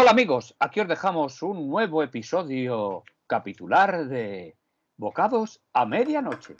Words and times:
Hola 0.00 0.12
amigos, 0.12 0.54
aquí 0.60 0.78
os 0.78 0.86
dejamos 0.86 1.42
un 1.42 1.68
nuevo 1.68 2.04
episodio 2.04 3.02
capitular 3.26 4.06
de 4.06 4.56
Bocados 4.96 5.60
a 5.72 5.86
Medianoche. 5.86 6.54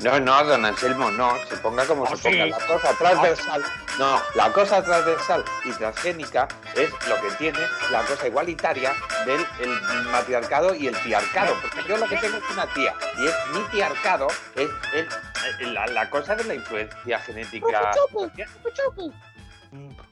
No, 0.00 0.18
no, 0.18 0.44
don 0.44 0.64
Anselmo, 0.66 1.08
no, 1.12 1.36
se 1.48 1.56
ponga 1.58 1.86
como 1.86 2.02
Oh, 2.02 2.16
se 2.16 2.30
ponga. 2.30 2.44
sí. 2.44 2.50
La 2.50 2.66
cosa 2.66 2.94
transversal, 2.98 3.64
no, 3.98 4.20
la 4.34 4.52
cosa 4.52 4.82
transversal 4.82 5.44
y 5.64 5.70
transgénica 5.70 6.48
es 6.74 6.90
lo 7.08 7.14
que 7.22 7.30
tiene 7.38 7.60
la 7.92 8.02
cosa 8.02 8.26
igualitaria 8.26 8.92
del 9.24 9.46
el 9.60 10.02
matriarcado 10.10 10.74
y 10.74 10.88
el 10.88 10.96
tiarcado. 11.04 11.54
Porque 11.62 11.88
yo 11.88 11.96
lo 11.96 12.06
que 12.06 12.16
tengo 12.16 12.38
es 12.38 12.50
una 12.52 12.66
tía 12.74 12.92
y 13.18 13.26
es 13.26 13.34
mi 13.54 13.60
tiarcado, 13.70 14.26
es, 14.56 14.68
eh, 14.94 15.06
la, 15.72 15.86
la 15.86 16.10
cosa 16.10 16.34
de 16.36 16.44
la 16.44 16.54
influencia 16.54 17.18
genética. 17.20 17.66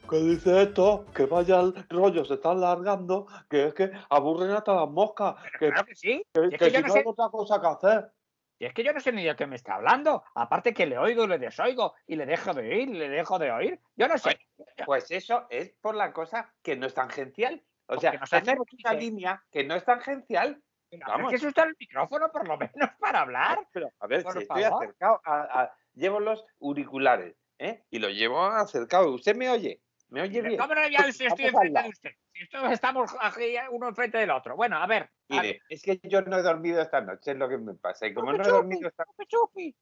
¿Qué 0.09 0.17
dice 0.17 0.63
esto? 0.63 1.05
Que 1.15 1.25
vaya 1.25 1.61
el 1.61 1.73
rollo, 1.89 2.25
se 2.25 2.33
está 2.33 2.51
alargando, 2.51 3.27
que 3.49 3.67
es 3.67 3.73
que 3.73 3.91
aburren 4.09 4.51
hasta 4.51 4.73
las 4.75 4.89
moscas, 4.89 5.35
que, 5.59 5.69
Claro 5.69 5.85
que 5.85 5.95
sí. 5.95 6.25
que- 6.33 6.41
es 6.45 6.49
que 6.51 6.57
que 6.57 6.71
yo 6.71 6.77
si 6.77 6.81
no 6.81 6.87
no 6.87 6.93
sé- 6.93 6.99
hay 6.99 7.05
otra 7.07 7.29
cosa 7.29 7.61
que 7.61 7.67
hacer. 7.67 8.11
Y 8.59 8.65
es 8.65 8.73
que 8.73 8.83
yo 8.83 8.93
no 8.93 8.99
sé 8.99 9.11
ni 9.11 9.23
de 9.23 9.35
qué 9.35 9.47
me 9.47 9.55
está 9.55 9.75
hablando. 9.75 10.23
Aparte 10.35 10.73
que 10.73 10.85
le 10.85 10.97
oigo 10.97 11.23
y 11.23 11.27
le 11.27 11.37
desoigo 11.39 11.95
y 12.07 12.15
le 12.15 12.25
dejo 12.25 12.53
de 12.53 12.61
oír 12.61 12.89
le 12.89 13.09
dejo 13.09 13.39
de 13.39 13.51
oír. 13.51 13.79
Yo 13.95 14.07
no 14.07 14.17
sé. 14.17 14.37
Pues 14.85 15.09
eso 15.11 15.47
es 15.49 15.73
por 15.81 15.95
la 15.95 16.13
cosa 16.13 16.53
que 16.61 16.75
no 16.75 16.85
es 16.87 16.93
tangencial. 16.93 17.61
O 17.87 17.97
sea, 17.99 18.11
Porque 18.11 18.35
no 18.35 18.41
tenemos 18.41 18.67
una 18.85 18.93
línea 18.93 19.43
que 19.51 19.63
no 19.63 19.75
es 19.75 19.83
tangencial. 19.83 20.61
Vamos. 20.99 21.33
Es 21.33 21.41
que 21.41 21.61
en 21.61 21.67
el 21.69 21.75
micrófono 21.79 22.31
por 22.31 22.47
lo 22.47 22.57
menos 22.75 22.89
para 22.99 23.21
hablar. 23.21 23.59
Pero, 23.71 23.89
a 23.99 24.07
ver, 24.07 24.23
Por 24.23 24.33
si 24.33 24.39
estoy 24.39 24.63
acercado, 24.63 25.21
a, 25.25 25.61
a- 25.63 25.77
llevo 25.93 26.19
los 26.19 26.45
auriculares, 26.61 27.35
¿eh? 27.59 27.83
Y 27.89 27.99
los 27.99 28.11
llevo 28.11 28.41
acercado. 28.43 29.11
¿Usted 29.13 29.35
me 29.35 29.49
oye? 29.49 29.81
¿Me 30.09 30.21
oye 30.21 30.41
bien? 30.41 30.57
¿Cómo 30.59 30.75
no 30.75 30.87
ya 30.89 31.11
si 31.11 31.25
estoy 31.25 31.45
Vamos 31.45 31.61
al 31.61 31.67
enfrente 31.67 31.81
de 31.83 31.89
usted? 31.89 32.11
Si 32.33 32.73
estamos 32.73 33.15
aquí 33.19 33.55
uno 33.71 33.87
enfrente 33.87 34.17
del 34.19 34.29
otro. 34.29 34.55
Bueno, 34.55 34.77
a 34.77 34.85
ver. 34.85 35.03
a 35.03 35.09
Mire, 35.41 35.61
es 35.69 35.81
que 35.81 35.99
yo 36.03 36.21
no 36.21 36.37
he 36.37 36.41
dormido 36.43 36.81
esta 36.81 37.01
noche, 37.01 37.31
es 37.31 37.37
lo 37.37 37.49
que 37.49 37.57
me 37.57 37.73
pasa. 37.73 38.05
Y 38.07 38.13
como 38.13 38.31
no 38.31 38.43
he 38.43 38.45
Chupi, 38.45 38.51
dormido 38.51 38.89
esta 38.89 39.05
chupi. 39.27 39.75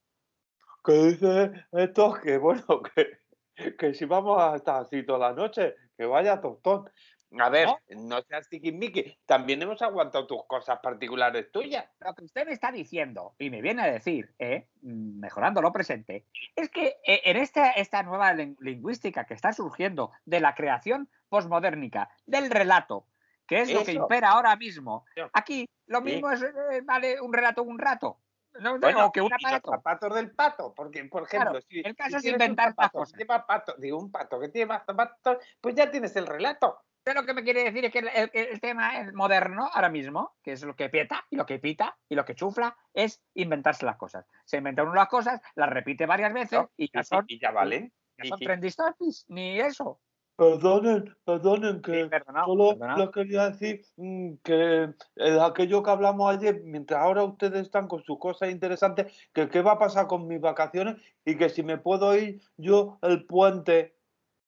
¿Qué 0.84 0.92
dice 0.92 1.52
esto? 1.72 2.14
Que 2.22 2.38
bueno, 2.38 2.64
que, 2.94 3.74
que 3.76 3.94
si 3.94 4.04
vamos 4.06 4.40
a 4.40 4.56
estar 4.56 4.82
así 4.82 5.02
toda 5.04 5.30
la 5.30 5.32
noche, 5.34 5.74
que 5.96 6.06
vaya 6.06 6.40
tostón. 6.40 6.90
A 7.38 7.48
ver, 7.48 7.66
¿No? 7.66 7.78
no, 7.96 8.22
seas 8.22 8.48
tiquismiqui. 8.48 9.18
También 9.26 9.62
hemos 9.62 9.80
aguantado 9.80 10.26
tus 10.26 10.44
cosas 10.46 10.78
particulares 10.82 11.50
tuyas. 11.50 11.86
Lo 12.00 12.14
que 12.14 12.24
usted 12.24 12.46
me 12.46 12.52
está 12.52 12.70
diciendo 12.70 13.34
y 13.38 13.48
me 13.48 13.62
viene 13.62 13.82
a 13.82 13.86
decir, 13.90 14.34
eh, 14.38 14.68
mejorando 14.82 15.62
lo 15.62 15.72
presente, 15.72 16.26
es 16.56 16.68
que 16.68 16.96
eh, 17.06 17.22
en 17.24 17.36
esta, 17.38 17.70
esta 17.70 18.02
nueva 18.02 18.34
lingüística 18.34 19.24
que 19.24 19.34
está 19.34 19.52
surgiendo 19.52 20.12
de 20.26 20.40
la 20.40 20.54
creación 20.54 21.08
posmodérnica, 21.28 22.10
del 22.26 22.50
relato, 22.50 23.06
que 23.46 23.62
es 23.62 23.72
lo 23.72 23.82
que 23.84 23.92
impera 23.92 24.30
ahora 24.30 24.54
mismo, 24.56 25.06
aquí 25.32 25.66
lo 25.86 25.98
Sí. 25.98 26.04
mismo 26.04 26.30
es, 26.30 26.42
eh, 26.42 26.82
vale 26.84 27.20
un 27.20 27.32
relato 27.32 27.62
un 27.62 27.78
rato. 27.78 28.18
No, 28.60 28.78
Bueno, 28.78 29.06
o 29.06 29.12
que 29.12 29.22
un 29.22 29.30
los 29.30 29.60
zapatos 29.62 30.14
del 30.14 30.30
pato, 30.32 30.74
porque, 30.74 31.02
por 31.06 31.22
ejemplo, 31.22 31.52
Claro, 31.52 31.66
si, 31.70 31.78
el 31.78 31.86
si 31.86 31.94
caso 31.94 32.16
es 32.18 32.24
inventar 32.26 32.74
más 32.76 32.90
cosas. 32.90 33.18
lleva 33.18 33.46
pato, 33.46 33.74
digo, 33.78 33.98
un 33.98 34.12
pato 34.12 34.38
que 34.38 34.48
lleva 34.48 34.84
zapatos, 34.84 35.38
pues 35.60 35.74
ya 35.74 35.90
tienes 35.90 36.14
el 36.16 36.26
relato. 36.26 36.78
Usted 37.04 37.14
lo 37.20 37.26
que 37.26 37.34
me 37.34 37.42
quiere 37.42 37.64
decir 37.64 37.84
es 37.84 37.90
que 37.92 37.98
el, 37.98 38.08
el- 38.14 38.30
el 38.32 38.60
tema 38.60 39.00
es 39.00 39.12
moderno 39.12 39.68
ahora 39.74 39.88
mismo, 39.88 40.36
que 40.40 40.52
es 40.52 40.62
lo 40.62 40.76
que 40.76 40.88
pieta 40.88 41.24
y 41.30 41.36
lo 41.36 41.44
que 41.46 41.58
pita 41.58 41.98
y 42.08 42.14
lo 42.14 42.24
que 42.24 42.36
chufla, 42.36 42.76
es 42.94 43.20
inventarse 43.34 43.84
las 43.84 43.96
cosas. 43.96 44.24
Se 44.44 44.58
inventa 44.58 44.84
uno 44.84 44.94
las 44.94 45.08
cosas, 45.08 45.40
las 45.56 45.68
repite 45.68 46.06
varias 46.06 46.32
veces 46.32 46.60
¿no? 46.60 46.70
y 46.76 46.88
ya 46.94 47.02
son, 47.02 47.24
y 47.26 47.40
ya 47.40 47.50
valen. 47.50 47.92
ya 48.18 48.24
son 48.26 48.38
topics, 48.38 49.24
ni 49.28 49.58
eso. 49.58 50.00
Perdonen, 50.36 51.12
perdonen, 51.24 51.82
que 51.82 52.04
Sí, 52.04 52.08
perdonado, 52.08 52.46
solo 52.46 52.68
perdonado. 52.70 53.04
les 53.04 53.10
quería 53.10 53.50
decir 53.50 53.84
mm, 53.96 54.34
que 54.44 54.94
eh, 55.16 55.38
aquello 55.40 55.82
que 55.82 55.90
hablamos 55.90 56.32
ayer, 56.32 56.62
mientras 56.64 57.00
ahora 57.00 57.24
ustedes 57.24 57.62
están 57.62 57.88
con 57.88 58.02
sus 58.04 58.18
cosas 58.20 58.50
interesantes, 58.50 59.12
que 59.34 59.48
qué 59.48 59.60
va 59.60 59.72
a 59.72 59.78
pasar 59.78 60.06
con 60.06 60.28
mis 60.28 60.40
vacaciones 60.40 60.96
y 61.24 61.36
que 61.36 61.48
si 61.48 61.64
me 61.64 61.78
puedo 61.78 62.16
ir 62.16 62.40
yo 62.56 62.98
el 63.02 63.26
puente. 63.26 63.96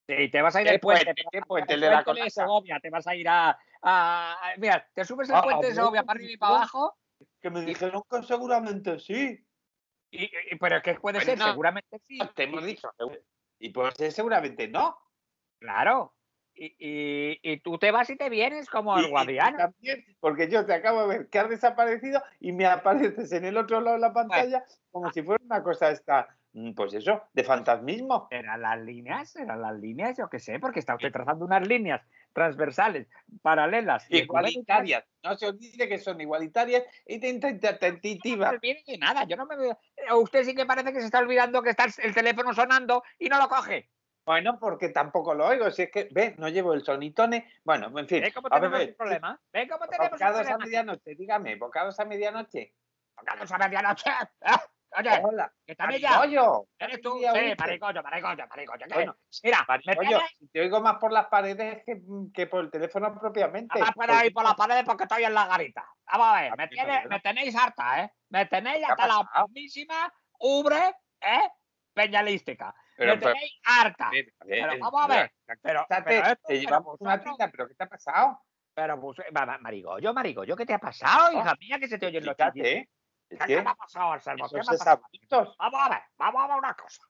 Sí, 0.06 0.28
te 0.30 0.42
vas 0.42 0.54
a 0.54 0.60
ir 0.60 0.66
¿Qué 0.66 0.74
al 0.74 0.80
puente. 0.80 1.04
puente? 1.04 1.14
pero 1.16 1.30
¿Qué 1.30 1.38
al 1.38 1.44
puente? 1.44 1.74
El 1.74 1.80
de 1.80 1.90
la 1.90 2.02
de. 2.02 2.30
Segovia, 2.30 2.78
te 2.80 2.90
vas 2.90 3.06
a 3.06 3.14
ir 3.14 3.28
a, 3.28 3.50
a- 3.50 3.56
a- 3.82 4.56
Mira, 4.58 4.86
te 4.94 5.04
subes 5.04 5.28
el 5.30 5.36
Ah, 5.36 5.42
puente 5.42 5.66
de 5.68 5.74
Segovia 5.74 6.02
Brooklyn, 6.02 6.06
para 6.06 6.16
arriba 6.18 6.32
y 6.32 6.36
para 6.36 6.56
abajo, 6.56 6.98
Que 7.40 7.50
me 7.50 7.60
dijeron 7.62 8.02
que 8.10 8.22
seguramente 8.22 8.98
sí. 8.98 9.46
y, 10.10 10.24
y- 10.24 10.56
pero 10.60 10.76
es 10.76 10.82
que 10.82 10.94
puede 10.94 11.18
Bueno, 11.18 11.30
ser, 11.30 11.38
no. 11.38 11.44
seguramente 11.46 11.98
sí. 12.06 12.18
Te 12.34 12.42
hemos 12.44 12.64
dicho. 12.64 12.90
Y 13.58 13.70
pues 13.70 13.98
eh, 14.00 14.10
seguramente 14.10 14.68
no. 14.68 14.98
Claro. 15.58 16.14
Y, 16.56 16.66
y- 16.78 17.40
y 17.42 17.60
tú 17.60 17.78
te 17.78 17.90
vas 17.90 18.08
y 18.10 18.16
te 18.16 18.28
vienes 18.28 18.68
como 18.68 18.96
el 18.98 19.08
guardián. 19.08 19.56
también, 19.56 20.04
porque 20.20 20.48
yo 20.48 20.64
te 20.66 20.74
acabo 20.74 21.02
de 21.02 21.18
ver 21.18 21.28
que 21.28 21.38
has 21.38 21.48
desaparecido 21.48 22.22
y 22.40 22.52
me 22.52 22.66
apareces 22.66 23.32
en 23.32 23.44
el 23.46 23.56
otro 23.56 23.80
lado 23.80 23.96
de 23.96 24.00
la 24.02 24.12
pantalla 24.12 24.64
como 24.92 25.10
si 25.10 25.22
fuera 25.22 25.42
una 25.44 25.62
cosa 25.64 25.90
esta, 25.90 26.36
pues 26.76 26.94
eso, 26.94 27.22
de 27.32 27.42
fantasmismo. 27.44 28.28
Eran 28.30 28.62
las 28.62 28.78
líneas, 28.80 29.34
eran 29.36 29.60
las 29.60 29.74
líneas, 29.78 30.16
yo 30.16 30.28
qué 30.30 30.38
sé, 30.38 30.58
porque 30.60 30.78
está 30.80 30.94
usted 30.94 31.10
trazando 31.12 31.44
unas 31.44 31.66
líneas 31.66 32.00
transversales, 32.32 33.08
paralelas. 33.42 34.06
Igualitarias. 34.10 35.04
No 35.22 35.36
se 35.36 35.46
olvide 35.48 35.88
que 35.88 35.98
son 35.98 36.20
igualitarias 36.20 36.84
y 37.06 37.16
No 37.16 37.40
tentativas. 37.40 38.50
me 38.52 38.56
olvide 38.56 38.82
de 38.86 38.98
nada, 38.98 39.24
yo 39.24 39.36
no 39.36 39.46
me 39.46 39.56
veo- 39.56 39.78
eh, 39.96 40.12
Usted 40.12 40.44
sí 40.44 40.54
que 40.54 40.66
parece 40.66 40.92
que 40.92 41.00
se 41.00 41.06
está 41.06 41.18
olvidando 41.18 41.62
que 41.62 41.70
está 41.70 41.86
el 42.02 42.14
teléfono 42.14 42.52
sonando 42.52 43.02
y 43.18 43.28
no 43.28 43.38
lo 43.38 43.48
coge. 43.48 43.90
Bueno, 44.26 44.58
porque 44.58 44.88
tampoco 44.88 45.34
lo 45.34 45.46
oigo. 45.46 45.70
Si 45.70 45.82
es 45.82 45.90
que, 45.90 46.08
ve, 46.10 46.34
no 46.38 46.48
llevo 46.48 46.72
el 46.72 46.82
sonitone. 46.82 47.46
Bueno, 47.62 47.86
en 47.98 48.08
fin. 48.08 48.22
¿Ve 48.22 48.32
cómo 48.32 48.48
a 48.50 48.58
tenemos 48.58 48.80
un 48.80 48.94
problema? 48.94 49.40
¿Ve 49.52 49.68
cómo 49.68 49.86
tenemos 49.86 50.12
un 50.12 50.18
Bocados 50.18 50.38
a 50.38 50.42
problema? 50.44 50.64
medianoche, 50.64 51.14
dígame, 51.14 51.56
bocados 51.56 52.00
a 52.00 52.04
medianoche. 52.06 52.74
Bocados 53.16 53.52
a 53.52 53.58
medianoche. 53.58 54.10
Ah, 54.96 55.00
Oye, 55.00 55.20
Hola, 55.24 55.52
que 55.66 55.74
también 55.74 56.00
ya. 56.00 56.22
¿Eres 56.78 57.00
tú? 57.02 57.18
Sí, 57.18 57.54
maricocho, 57.58 58.02
maricocho. 58.02 58.44
¿qué? 58.54 58.94
Bueno, 58.94 59.16
Mira, 59.42 59.66
tienes 59.82 59.98
te 60.52 60.60
oigo 60.60 60.80
más 60.80 60.96
por 60.98 61.10
las 61.12 61.26
paredes 61.26 61.82
que, 61.84 62.00
que 62.32 62.46
por 62.46 62.64
el 62.64 62.70
teléfono 62.70 63.12
propiamente. 63.18 63.78
más 63.80 63.90
por 63.92 64.08
ahí 64.10 64.30
por 64.30 64.44
las 64.44 64.54
paredes 64.54 64.84
porque 64.84 65.02
estoy 65.04 65.24
en 65.24 65.34
la 65.34 65.46
garita. 65.48 65.84
Vamos 66.06 66.26
a 66.28 66.40
ver, 66.42 66.52
Ah, 66.52 66.56
me, 66.56 66.68
tiene- 66.68 66.96
pero 66.98 67.08
me 67.08 67.20
tenéis 67.20 67.56
harta, 67.56 68.04
¿eh? 68.04 68.12
Me 68.28 68.46
tenéis 68.46 68.78
¿Qué 68.78 68.84
ha 68.84 68.88
hasta 68.92 69.06
la 69.08 69.46
mismísima 69.48 70.12
ubre, 70.38 70.94
¿eh? 71.20 71.48
Peñalística. 71.92 72.74
Pero, 72.96 73.14
me 73.14 73.18
pero, 73.18 73.32
tenéis 73.32 73.60
harta. 73.64 74.04
a 74.04 74.08
a 74.08 74.12
ver, 74.12 74.32
Pero 74.46 74.78
vamos 74.78 75.04
a 75.04 75.08
ver, 75.08 75.32
pero- 75.60 75.80
Quítate, 75.82 76.04
pero 76.04 76.26
esto- 76.26 76.34
te 76.34 76.54
pero 76.54 76.60
llevamos 76.60 76.96
una 77.00 77.20
tinta, 77.20 77.50
pero 77.50 77.66
¿qué 77.68 77.74
te 77.74 77.84
ha 77.84 77.88
pasado? 77.88 78.40
Pero, 78.74 79.00
pues, 79.00 79.18
Marigollo, 79.60 80.12
Marigollo, 80.14 80.56
¿qué 80.56 80.66
te 80.66 80.74
ha 80.74 80.78
pasado, 80.78 81.32
No, 81.32 81.40
hija 81.40 81.54
mía, 81.60 81.78
que 81.80 81.88
se 81.88 81.98
te 81.98 82.06
oyen 82.06 82.24
los 82.24 82.36
Fíjate, 82.36 82.88
¿Qué 83.38 83.46
que 83.46 83.62
me 83.62 83.70
ha 83.70 83.74
pasado, 83.74 84.12
Anselmo? 84.12 84.48
¿Qué 84.48 84.56
ha 84.56 84.60
esos 84.60 84.78
pasado? 84.78 85.02
sabitos. 85.02 85.56
Vamos 85.58 85.80
a 85.82 85.88
ver, 85.88 86.02
vamos 86.16 86.42
a 86.42 86.46
ver 86.48 86.56
una 86.56 86.74
cosa. 86.74 87.02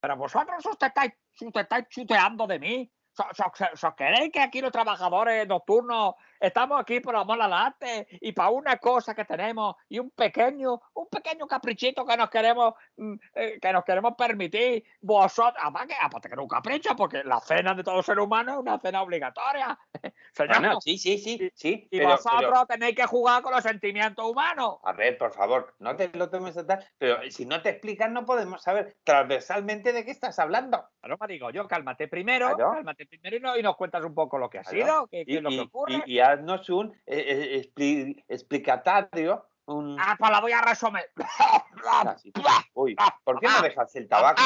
Pero 0.00 0.16
vosotros 0.16 0.66
os 0.66 0.76
estáis, 0.80 1.12
os 1.40 1.54
estáis 1.54 1.88
chuteando 1.88 2.46
de 2.46 2.58
mí. 2.58 2.92
¿So- 3.16 3.24
so- 3.32 3.52
so- 3.54 3.76
so 3.76 3.94
queréis 3.94 4.32
que 4.32 4.40
aquí 4.40 4.60
los 4.60 4.72
trabajadores 4.72 5.46
nocturnos 5.46 6.14
estamos 6.40 6.80
aquí 6.80 6.98
por 6.98 7.14
amor 7.14 7.40
al 7.40 7.52
arte 7.52 8.08
y 8.20 8.32
para 8.32 8.50
una 8.50 8.76
cosa 8.78 9.14
que 9.14 9.24
tenemos 9.24 9.76
y 9.88 10.00
un 10.00 10.10
pequeño, 10.10 10.80
un 10.94 11.06
pequeño 11.06 11.46
caprichito 11.46 12.04
que 12.04 12.16
nos 12.16 12.28
queremos, 12.28 12.74
mm, 12.96 13.14
eh, 13.34 13.58
que 13.62 13.72
nos 13.72 13.84
queremos 13.84 14.14
permitir 14.18 14.82
vosotros, 15.00 15.54
además 15.62 15.86
que 15.86 15.94
aparte 16.00 16.28
que 16.28 16.34
no 16.34 16.42
es 16.42 16.46
un 16.46 16.48
capricho, 16.48 16.96
porque 16.96 17.22
la 17.22 17.38
cena 17.40 17.72
de 17.74 17.84
todo 17.84 18.02
ser 18.02 18.18
humano 18.18 18.54
es 18.54 18.58
una 18.58 18.80
cena 18.80 19.00
obligatoria. 19.02 19.78
Señor, 20.32 20.58
Bueno, 20.58 20.80
sí, 20.80 20.98
sí, 20.98 21.18
sí, 21.18 21.50
sí. 21.54 21.86
y 21.92 21.98
pero- 21.98 22.10
vosotros 22.10 22.50
pero- 22.52 22.66
tenéis 22.66 22.96
que 22.96 23.06
jugar 23.06 23.42
con 23.42 23.52
los 23.54 23.62
sentimientos 23.62 24.24
humanos. 24.28 24.78
A 24.82 24.92
ver, 24.92 25.16
por 25.18 25.32
favor, 25.32 25.72
no 25.78 25.94
te 25.94 26.08
lo 26.08 26.30
tomes 26.30 26.56
a 26.56 26.66
tal, 26.66 26.84
pero 26.98 27.18
si 27.30 27.46
no 27.46 27.62
te 27.62 27.68
explicas 27.70 28.10
no 28.10 28.24
podemos 28.24 28.60
saber 28.60 28.96
transversalmente 29.04 29.92
de 29.92 30.04
qué 30.04 30.10
estás 30.10 30.40
hablando. 30.40 30.84
Claro, 31.04 31.18
digo 31.28 31.50
yo, 31.50 31.68
cálmate 31.68 32.08
primero, 32.08 32.56
cálmate 32.56 33.04
primero 33.06 33.36
y, 33.36 33.40
no- 33.40 33.56
y 33.58 33.62
nos 33.62 33.76
cuentas 33.76 34.02
un 34.04 34.14
poco 34.14 34.38
lo 34.38 34.48
que 34.48 34.58
ha 34.58 34.64
sido, 34.64 35.06
qué, 35.08 35.24
qué 35.26 35.32
Y, 35.32 35.36
es 35.36 35.42
lo 35.42 35.50
que 35.50 35.60
ocurre. 35.60 36.02
y- 36.06 36.14
y 36.14 36.20
haznos 36.20 36.68
un 36.70 36.92
eh, 37.04 37.24
eh, 37.28 37.62
expli- 37.62 38.24
explicatario, 38.26 39.46
un... 39.66 39.96
Ah, 40.00 40.16
pues 40.18 40.30
la 40.30 40.40
voy 40.40 40.52
a 40.52 40.62
resumir. 40.62 41.04
Ah. 41.86 42.16
Uy, 42.72 42.96
¿por 43.24 43.38
qué 43.40 43.46
no 43.46 43.60
dejas 43.60 43.94
el 43.96 44.08
tabaco? 44.08 44.40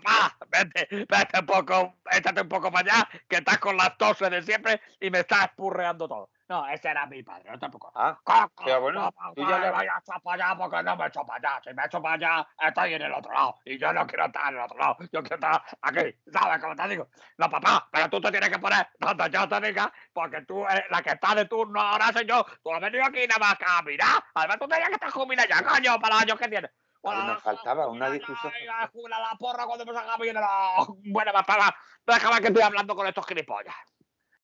Papá, 0.00 0.36
papá, 0.38 0.46
vete, 0.48 0.88
vete 1.08 1.38
un 1.40 1.46
poco, 1.46 1.94
échate 2.10 2.40
un 2.42 2.48
poco 2.48 2.70
para 2.70 2.92
allá, 2.94 3.08
que 3.28 3.36
estás 3.36 3.58
con 3.58 3.76
las 3.76 3.96
toses 3.96 4.30
de 4.30 4.42
siempre 4.42 4.80
y 5.00 5.10
me 5.10 5.20
estás 5.20 5.48
purreando 5.56 6.06
todo. 6.08 6.30
No, 6.48 6.64
ese 6.68 6.88
era 6.90 7.06
mi 7.06 7.24
padre, 7.24 7.50
no 7.50 7.58
tampoco. 7.58 7.90
Ah, 7.94 8.16
Coco, 8.22 8.62
Pero 8.64 8.80
bueno, 8.80 9.00
no, 9.20 9.34
tú 9.34 9.42
no 9.42 9.50
ya 9.50 9.58
le- 9.58 9.70
vayas 9.70 10.08
a 10.08 10.20
para 10.20 10.44
allá 10.50 10.56
porque 10.56 10.82
no 10.84 10.96
me 10.96 11.06
echo 11.06 11.26
para 11.26 11.38
allá. 11.54 11.60
Si 11.64 11.74
me 11.74 11.84
echo 11.84 12.00
para 12.00 12.14
allá, 12.14 12.48
estoy 12.68 12.94
en 12.94 13.02
el 13.02 13.12
otro 13.12 13.32
lado. 13.32 13.58
Y 13.64 13.76
yo 13.78 13.92
no 13.92 14.06
quiero 14.06 14.26
estar 14.26 14.52
en 14.52 14.58
el 14.58 14.64
otro 14.64 14.78
lado. 14.78 14.96
Yo 15.12 15.22
quiero 15.24 15.34
estar 15.34 15.62
aquí. 15.82 16.14
¿Sabes 16.32 16.62
cómo 16.62 16.76
te 16.76 16.88
digo? 16.88 17.08
No, 17.38 17.50
papá, 17.50 17.88
pero 17.90 18.08
tú 18.10 18.20
te 18.20 18.30
tienes 18.30 18.48
que 18.48 18.58
poner 18.60 18.86
donde 19.00 19.28
yo 19.30 19.48
te 19.48 19.60
diga, 19.60 19.92
porque 20.12 20.42
tú 20.42 20.64
eres 20.68 20.84
la 20.88 21.02
que 21.02 21.10
está 21.10 21.34
de 21.34 21.46
turno 21.46 21.80
ahora 21.80 22.12
soy 22.12 22.26
yo. 22.26 22.46
Tú 22.62 22.72
has 22.72 22.80
venido 22.80 23.04
aquí 23.04 23.26
nada 23.26 23.40
más 23.40 23.56
a 23.66 23.82
mirar. 23.82 24.22
Además, 24.34 24.58
tú 24.60 24.68
tenías 24.68 24.88
que 24.88 24.94
estar 24.94 25.10
jubilada 25.10 25.48
ya, 25.48 25.62
coño, 25.66 25.98
para 25.98 26.14
los 26.14 26.22
años 26.22 26.38
que 26.38 26.48
tienes. 26.48 26.70
Nos 27.14 27.42
faltaba 27.42 27.86
una 27.88 28.10
discusión. 28.10 28.52
La, 28.66 28.90
la, 29.08 29.18
la 29.20 29.36
porra 29.38 29.64
cuando 29.66 29.84
hemos 29.84 29.96
acabado 29.96 30.22
bien 30.22 30.34
la... 30.34 30.86
Bueno, 31.04 31.32
papá, 31.32 31.76
déjame 32.06 32.40
que 32.40 32.46
estoy 32.48 32.62
hablando 32.62 32.94
con 32.96 33.06
estos 33.06 33.26
gilipollas. 33.26 33.74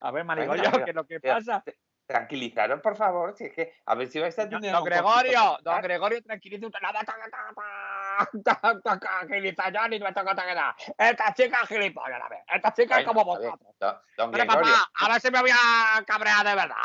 A 0.00 0.10
ver, 0.10 0.24
Marigollo, 0.24 0.62
Venga, 0.62 0.84
¿qué 0.84 0.90
es 0.90 0.96
lo 0.96 1.06
que 1.06 1.20
pero- 1.20 1.34
pasa? 1.34 1.64
Tranquilizaros, 2.04 2.80
por 2.80 2.96
favor, 2.96 3.34
si 3.36 3.44
es 3.44 3.52
que 3.54 3.74
a 3.86 3.94
ver 3.94 4.08
si 4.08 4.18
vais 4.18 4.36
a 4.38 4.42
Don, 4.46 4.60
tener. 4.60 4.72
don 4.72 4.82
un 4.82 4.84
Gregorio, 4.88 5.56
don 5.62 5.80
Gregorio, 5.80 6.22
tranquilice 6.22 6.66
usted. 6.66 6.78
Yo 9.72 9.88
ni 9.88 10.00
me 10.00 10.12
toca 10.12 10.34
nada. 10.34 10.76
Esta 10.98 11.32
chica 11.32 11.60
es 11.62 11.68
gilipollas, 11.68 12.18
la 12.18 12.28
vez. 12.28 12.40
Esta 12.52 12.74
chica 12.74 12.98
es 13.00 13.06
como 13.06 13.20
a 13.20 13.38
ver, 13.38 13.48
vosotros. 13.50 13.74
don, 13.78 13.96
don 14.16 14.30
Pero 14.32 14.44
Gregorio, 14.44 14.72
papá, 14.72 14.90
a 14.94 15.08
ver 15.12 15.20
si 15.20 15.30
me 15.30 15.40
voy 15.40 15.50
a 15.52 16.02
cabrear 16.04 16.44
de 16.44 16.54
verdad. 16.54 16.76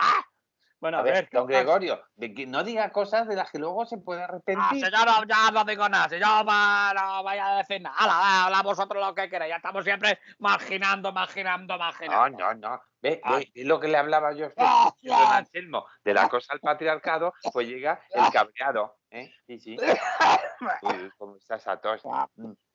Bueno, 0.79 0.99
a 0.99 1.01
ver, 1.01 1.27
¿qué 1.27 1.37
don? 1.37 1.47
Gregorio, 1.47 2.03
de 2.15 2.33
que 2.35 2.45
no 2.45 2.63
diga 2.63 2.91
cosas 2.91 3.27
de 3.27 3.35
las 3.35 3.49
que 3.49 3.57
luego 3.57 3.85
se 3.87 3.97
puede 3.97 4.21
Ah, 4.21 4.25
arrepentir. 4.25 4.85
si 4.85 4.91
yo 4.91 5.05
no, 5.05 5.23
ya 5.25 5.49
no 5.51 5.63
digo 5.65 5.89
nada, 5.89 6.07
si 6.07 6.19
yo 6.19 6.27
va- 6.45 6.93
no 6.93 7.23
vaya 7.23 7.47
a 7.47 7.57
decir 7.57 7.81
nada. 7.81 7.95
Hala, 7.97 8.45
habla 8.45 8.61
vosotros 8.61 9.03
lo 9.03 9.15
que 9.15 9.27
queréis. 9.27 9.49
Ya 9.49 9.55
estamos 9.55 9.83
siempre 9.83 10.19
marginando, 10.37 11.11
marginando, 11.11 11.73
No, 11.73 11.79
marginando. 11.79 12.37
no, 12.37 12.53
no. 12.53 12.81
Ve, 13.01 13.19
Ah. 13.23 13.37
ve, 13.37 13.51
lo 13.63 13.79
que 13.79 13.87
le 13.87 13.97
hablaba 13.97 14.33
yo 14.33 14.45
a 14.45 14.47
usted, 14.49 14.63
Ah, 14.67 14.91
don 15.01 15.15
Anselmo, 15.33 15.85
de 16.03 16.13
la 16.13 16.29
cosa 16.29 16.53
al 16.53 16.59
patriarcado, 16.59 17.33
pues 17.51 17.67
llega 17.67 17.99
el 18.11 18.31
cabreado. 18.31 18.97
¿eh? 19.09 19.31
Sí, 19.47 19.59
sí. 19.59 19.77
Uy, 20.83 21.11
cómo 21.17 21.37
está 21.37 21.55
esa 21.55 21.77
tos. 21.77 22.03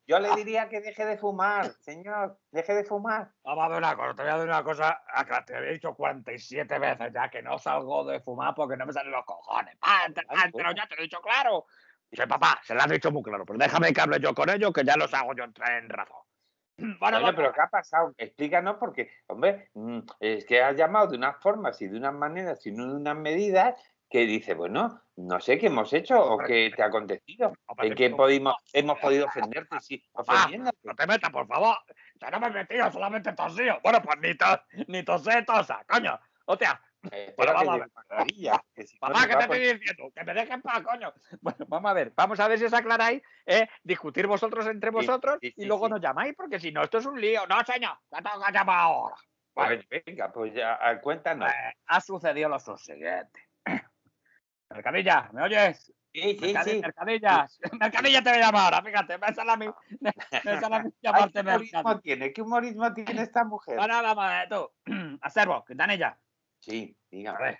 Yo 0.05 0.19
le 0.19 0.35
diría 0.35 0.67
que 0.67 0.81
deje 0.81 1.05
de 1.05 1.17
fumar, 1.17 1.71
señor, 1.79 2.37
deje 2.51 2.73
de 2.73 2.83
fumar. 2.83 3.31
Vamos 3.43 3.63
a 3.63 3.67
ver 3.69 3.77
una 3.77 3.95
cosa, 3.95 4.15
te 4.15 4.21
voy 4.23 4.31
a 4.31 4.35
decir 4.35 4.49
una 4.49 4.63
cosa, 4.63 5.03
acá 5.07 5.45
te 5.45 5.55
había 5.55 5.71
dicho 5.71 5.93
47 5.95 6.77
veces 6.77 7.13
ya 7.13 7.29
que 7.29 7.41
no 7.41 7.57
salgo 7.57 8.03
de 8.05 8.19
fumar 8.19 8.53
porque 8.53 8.75
no 8.75 8.85
me 8.85 8.91
salen 8.91 9.11
los 9.13 9.25
cojones. 9.25 9.77
Ah, 9.81 10.07
te- 10.13 10.21
ah, 10.27 10.49
pero 10.53 10.71
ya 10.73 10.85
te 10.87 10.95
lo 10.95 11.01
he 11.01 11.03
dicho 11.03 11.21
claro. 11.21 11.65
Dice, 12.11 12.27
papá, 12.27 12.59
se 12.63 12.75
lo 12.75 12.81
has 12.81 12.89
dicho 12.89 13.11
muy 13.11 13.23
claro, 13.23 13.45
pero 13.45 13.57
déjame 13.57 13.93
que 13.93 14.01
hable 14.01 14.19
yo 14.19 14.33
con 14.35 14.49
ellos 14.49 14.71
que 14.73 14.83
ya 14.83 14.95
los 14.97 15.13
hago 15.13 15.33
yo 15.35 15.45
entrar 15.45 15.81
en 15.81 15.89
razón. 15.89 16.17
Bueno, 16.99 17.17
Oye, 17.19 17.33
pero 17.33 17.53
¿qué 17.53 17.61
ha 17.61 17.67
pasado? 17.69 18.13
Explícanos 18.17 18.77
porque, 18.79 19.09
hombre, 19.27 19.69
mm, 19.73 19.99
es 20.19 20.43
que 20.45 20.61
has 20.61 20.75
llamado 20.75 21.07
de 21.07 21.17
unas 21.17 21.37
formas 21.41 21.81
y 21.81 21.87
de 21.87 21.97
unas 21.97 22.13
maneras 22.13 22.65
y 22.65 22.71
no 22.71 22.87
de 22.87 22.95
unas 22.97 23.15
medidas 23.15 23.75
que 24.13 24.27
dice, 24.27 24.53
bueno, 24.53 25.01
no 25.15 25.39
sé 25.39 25.57
qué 25.57 25.65
hemos 25.67 25.91
hecho 25.91 26.23
o 26.23 26.37
qué 26.37 26.71
te 26.75 26.83
ha 26.83 26.85
acontecido. 26.85 27.51
¿En 27.79 27.95
qué 27.95 28.11
podimos, 28.11 28.53
hemos 28.71 28.99
podido 28.99 29.25
ofenderte? 29.25 29.79
Sí, 29.79 30.05
no 30.83 30.93
te 30.95 31.07
metas, 31.07 31.31
por 31.31 31.47
favor. 31.47 31.75
Ya 32.21 32.29
no 32.29 32.39
me 32.39 32.45
he 32.45 32.51
metido, 32.51 32.91
solamente 32.91 33.33
tosío. 33.33 33.79
Bueno, 33.81 34.03
pues 34.03 34.19
ni, 34.21 34.37
tos, 34.37 34.59
ni 34.87 35.01
tosé, 35.01 35.41
tosa, 35.41 35.83
coño. 35.89 36.19
Hostia, 36.45 36.79
Eh, 37.11 37.29
espera 37.29 37.53
vamos 37.53 37.79
que 37.79 38.51
a 38.51 38.63
que 38.75 38.83
si 38.85 38.93
no 38.93 38.99
papá, 38.99 39.27
¿qué 39.27 39.35
te 39.35 39.41
estoy 39.41 39.59
diciendo? 39.59 40.11
Que 40.15 40.23
me 40.23 40.33
dejen 40.35 40.61
paz, 40.61 40.83
coño. 40.83 41.11
Bueno, 41.41 41.65
vamos 41.67 41.89
a 41.89 41.93
ver, 41.95 42.13
vamos 42.15 42.39
a 42.39 42.47
ver 42.47 42.59
si 42.59 42.65
os 42.65 42.73
aclaráis, 42.73 43.23
eh, 43.47 43.67
discutir 43.81 44.27
vosotros 44.27 44.67
entre 44.67 44.91
vosotros 44.91 45.39
sí, 45.41 45.47
y 45.57 45.61
sí, 45.63 45.65
luego 45.65 45.89
nos 45.89 45.99
llamáis, 45.99 46.35
porque 46.35 46.59
si 46.59 46.71
no, 46.71 46.83
esto 46.83 46.99
es 46.99 47.07
un 47.07 47.19
lío. 47.19 47.47
No, 47.47 47.63
señor, 47.65 47.97
ya 48.11 48.21
tengo 48.21 48.45
que 48.45 48.51
llamar 48.53 48.79
ahora. 48.79 49.15
A 49.55 49.69
ver, 49.69 49.87
venga, 50.05 50.31
pues 50.31 50.53
ya, 50.53 51.01
cuéntanos. 51.01 51.49
Eh, 51.49 51.73
ha 51.87 51.99
sucedido 51.99 52.47
lo 52.47 52.59
siguiente. 52.59 53.49
Mercadilla, 54.73 55.29
¿me 55.33 55.43
oyes? 55.43 55.93
Sí, 56.13 56.21
sí, 56.21 56.39
Mercadi- 56.39 56.63
sí. 56.75 56.81
Mercadilla, 56.81 57.47
Mercadilla 57.79 58.21
te 58.23 58.29
voy 58.29 58.39
a 58.39 58.41
llamar 58.45 58.73
ahora, 58.73 58.81
fíjate, 58.83 59.17
me 59.17 59.33
sale 59.33 59.51
a 59.51 59.57
mí, 59.57 59.65
me, 59.99 60.11
me 60.43 60.57
sale 60.59 60.75
a 60.75 60.79
mí 60.79 60.85
Ay, 60.89 60.93
llamarte 61.01 61.33
¿Qué 61.33 61.39
humorismo 61.41 61.77
Mercadilla. 61.79 62.01
tiene? 62.01 62.33
¿Qué 62.33 62.41
humorismo 62.41 62.93
tiene 62.93 63.21
esta 63.21 63.43
mujer? 63.43 63.79
Ahora 63.79 64.01
vamos 64.01 64.25
a 64.25 64.29
ver, 64.39 64.49
tú, 64.49 64.71
Acervo, 65.21 65.63
Quintanilla, 65.65 66.19
Sí, 66.59 66.95
a 67.11 67.15
dígame. 67.15 67.43
ver, 67.43 67.59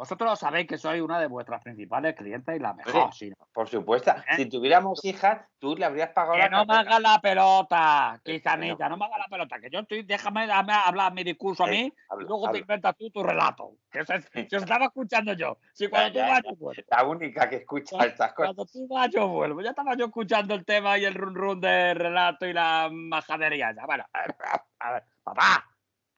vosotros 0.00 0.38
sabéis 0.38 0.66
que 0.66 0.78
soy 0.78 1.02
una 1.02 1.20
de 1.20 1.26
vuestras 1.26 1.62
principales 1.62 2.14
clientes 2.14 2.56
y 2.56 2.58
la 2.58 2.72
mejor. 2.72 3.10
Por 3.52 3.68
supuesto. 3.68 4.10
¿Eh? 4.12 4.36
Si 4.36 4.46
tuviéramos 4.46 5.04
hijas, 5.04 5.42
tú 5.58 5.76
le 5.76 5.84
habrías 5.84 6.08
pagado 6.12 6.36
Que 6.36 6.38
la 6.38 6.48
no 6.48 6.64
me 6.64 6.74
hagas 6.74 7.00
la 7.02 7.20
pelota, 7.20 8.18
Quintanilla, 8.24 8.88
no 8.88 8.96
me 8.96 9.04
hagas 9.04 9.18
la 9.18 9.28
pelota, 9.28 9.60
que 9.60 9.68
yo 9.68 9.80
estoy, 9.80 10.02
déjame, 10.04 10.46
déjame 10.46 10.72
hablar 10.72 11.12
mi 11.12 11.22
discurso 11.22 11.64
a 11.64 11.68
Eh, 11.68 11.70
mí 11.72 11.92
y 12.18 12.24
luego 12.24 12.50
te 12.50 12.60
inventas 12.60 12.96
tú 12.96 13.10
tu 13.10 13.22
relato. 13.22 13.74
Que 13.90 14.06
se, 14.06 14.14
os 14.56 14.62
estaba 14.62 14.86
escuchando 14.86 15.34
yo, 15.34 15.58
si 15.74 15.86
cuando 15.88 16.14
Ya, 16.14 16.24
tú 16.24 16.30
vas, 16.30 16.42
yo 16.44 16.56
vuelvo. 16.56 16.82
La 16.88 17.04
única 17.04 17.50
que 17.50 17.56
escucha 17.56 17.96
estas 18.06 18.32
cosas. 18.32 18.54
Cuando 18.54 18.64
tú 18.72 18.88
vas, 18.88 19.10
yo 19.10 19.28
vuelvo. 19.28 19.60
Ya 19.60 19.70
estaba 19.70 19.94
yo 19.96 20.06
escuchando 20.06 20.54
el 20.54 20.64
tema 20.64 20.96
y 20.96 21.04
el 21.04 21.12
run 21.14 21.34
run 21.34 21.60
de 21.60 21.92
relato 21.92 22.46
y 22.46 22.54
la 22.54 22.88
majadería. 22.90 23.74
Ya, 23.76 23.84
bueno, 23.84 24.06
a 24.14 24.22
ver, 24.22 25.04
papá, 25.22 25.68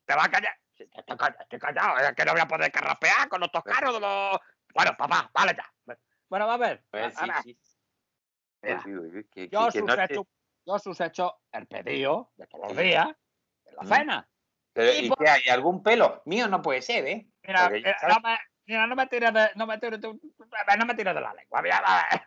te 0.06 0.14
vas 0.14 0.26
a 0.26 0.30
callar. 0.30 0.61
Estoy 0.92 1.16
callado, 1.16 1.40
estoy 1.40 1.58
callado, 1.58 1.98
es 1.98 2.12
que 2.12 2.24
no 2.24 2.32
voy 2.32 2.40
a 2.40 2.48
poder 2.48 2.72
carrapear 2.72 3.28
con 3.28 3.40
los 3.40 3.50
toscaros 3.50 3.94
de 3.94 4.00
los. 4.00 4.38
Bueno, 4.74 4.96
papá, 4.96 5.30
vale 5.32 5.54
ya. 5.56 5.96
Bueno, 6.28 6.46
va 6.46 6.54
a 6.54 6.58
ver. 6.58 6.84
Pues 6.90 7.16
a 7.16 7.20
sí, 7.20 7.26
ver, 7.28 7.42
sí. 7.42 7.58
mira, 8.62 8.82
Uy, 8.86 8.96
uy, 8.96 9.16
uy, 9.16 9.28
que- 9.28 9.48
yo, 9.48 9.68
que- 9.68 9.82
no 9.82 9.94
te- 9.94 10.14
yo 10.64 11.04
hecho 11.04 11.40
el 11.52 11.66
pedido 11.66 12.32
de 12.36 12.46
todos 12.46 12.68
los 12.68 12.76
días, 12.76 13.08
de 13.64 13.72
la 13.72 13.82
Mm. 13.82 13.86
cena. 13.88 14.28
Pero, 14.72 14.92
y 14.92 15.06
¿y 15.06 15.08
por- 15.08 15.18
qué 15.18 15.28
hay? 15.28 15.42
¿Algún 15.50 15.82
pelo? 15.82 16.22
Mío 16.24 16.48
no 16.48 16.62
puede 16.62 16.80
ser, 16.80 17.06
¿eh? 17.06 17.28
Mira, 17.42 17.66
eh, 17.74 17.94
sabes- 18.00 18.16
no 18.16 18.20
me, 18.20 18.38
mira, 18.66 18.86
no 18.86 18.96
me 18.96 19.06
tires 19.08 19.32
de, 19.34 19.50
no 19.56 19.66
me 19.66 19.78
tires 19.78 20.00
de, 20.00 20.08
no 20.08 20.86
me 20.86 20.94
tires 20.94 21.14
de 21.14 21.20
la 21.20 21.34
lengua. 21.34 21.60
Mira, 21.60 21.80
va 21.80 22.00
a 22.00 22.10
ver. 22.10 22.22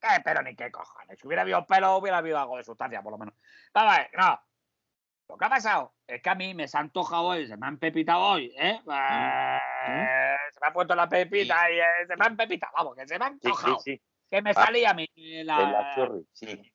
¿Qué 0.00 0.20
pelo 0.24 0.42
ni 0.42 0.56
qué 0.56 0.70
cojones? 0.72 1.18
Si 1.18 1.26
hubiera 1.26 1.42
habido 1.42 1.64
pelo, 1.66 1.96
hubiera 1.96 2.18
habido 2.18 2.38
algo 2.38 2.56
de 2.56 2.64
sustancia, 2.64 3.02
por 3.02 3.12
lo 3.12 3.18
menos. 3.18 3.34
Vamos 3.74 3.94
a 3.94 3.98
ver, 3.98 4.10
no. 4.16 4.40
Lo 5.32 5.38
que 5.38 5.44
ha 5.46 5.48
pasado 5.48 5.94
es 6.06 6.20
que 6.20 6.28
a 6.28 6.34
mí 6.34 6.52
me 6.52 6.68
se 6.68 6.76
ha 6.76 6.80
antojado 6.80 7.22
hoy, 7.24 7.46
se 7.46 7.56
me 7.56 7.66
han 7.66 7.78
pepitado 7.78 8.20
hoy, 8.20 8.54
¿eh? 8.54 8.82
Eh, 8.84 10.36
Se 10.52 10.60
me 10.60 10.66
ha 10.66 10.72
puesto 10.74 10.94
la 10.94 11.08
pepita 11.08 11.70
y 11.70 11.78
eh, 11.80 12.06
se 12.06 12.16
me 12.16 12.26
han 12.26 12.36
pepitado, 12.36 12.70
vamos, 12.76 12.94
que 12.94 13.08
se 13.08 13.18
me 13.18 13.24
han 13.24 13.32
Sí, 13.34 13.38
sí, 13.42 13.48
antojado. 13.48 13.78
sí. 13.80 14.02
Que 14.30 14.42
me 14.42 14.50
Ah, 14.50 14.54
salía 14.66 14.90
a 14.90 14.94
mí 14.94 15.08
De 15.16 15.42
la, 15.42 15.70
la 15.70 15.94
churri, 15.94 16.26
sí. 16.32 16.72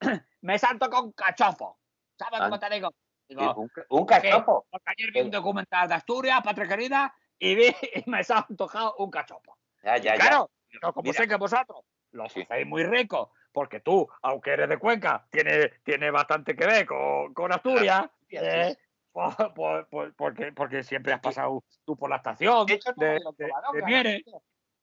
me 0.42 0.58
salto 0.58 0.90
con 0.90 1.12
cachofo. 1.12 1.78
¿Sabes 2.18 2.40
Ah. 2.40 2.44
cómo 2.44 2.58
te 2.58 2.68
digo? 2.68 2.90
Sí, 3.28 3.34
Digo, 3.34 3.54
Un, 3.54 3.70
un 3.88 4.06
cachopo. 4.06 4.66
porque 4.70 4.84
ayer 4.98 5.12
vi 5.12 5.20
un 5.22 5.30
documental 5.30 5.88
de 5.88 5.94
Asturias, 5.94 6.42
patria 6.44 6.68
querida, 6.68 7.14
y 7.38 7.54
vi 7.54 7.64
y 8.06 8.10
me 8.10 8.22
se 8.24 8.34
ha 8.34 8.44
antojado 8.46 8.94
un 8.98 9.10
cachopo. 9.10 9.56
Ya, 9.82 9.96
ya, 9.96 10.16
ya. 10.16 10.20
claro, 10.20 10.50
pero 10.70 10.92
como 10.92 11.04
Mira. 11.10 11.22
sé 11.22 11.26
que 11.28 11.36
vosotros 11.36 11.80
lo 12.12 12.28
Sí. 12.28 12.42
hacéis 12.42 12.66
muy 12.66 12.84
rico, 12.84 13.32
porque 13.56 13.80
tú, 13.80 14.06
aunque 14.20 14.50
eres 14.50 14.68
de 14.68 14.76
Cuenca, 14.76 15.26
tiene, 15.30 15.70
tiene 15.82 16.10
bastante 16.10 16.54
que 16.54 16.66
ver 16.66 16.84
con, 16.84 17.32
con 17.32 17.50
Asturias, 17.54 18.04
eh, 18.28 18.76
pues, 19.10 19.34
pues- 19.54 19.86
pues- 19.90 20.12
porque, 20.14 20.52
porque 20.52 20.82
siempre 20.82 21.14
has 21.14 21.20
pasado 21.20 21.64
tú 21.86 21.96
por 21.96 22.10
la 22.10 22.16
estación 22.16 22.66
De 22.66 22.78
de, 22.96 23.18
de- 23.38 23.52
de. 23.72 23.82
Mieres, 23.86 24.22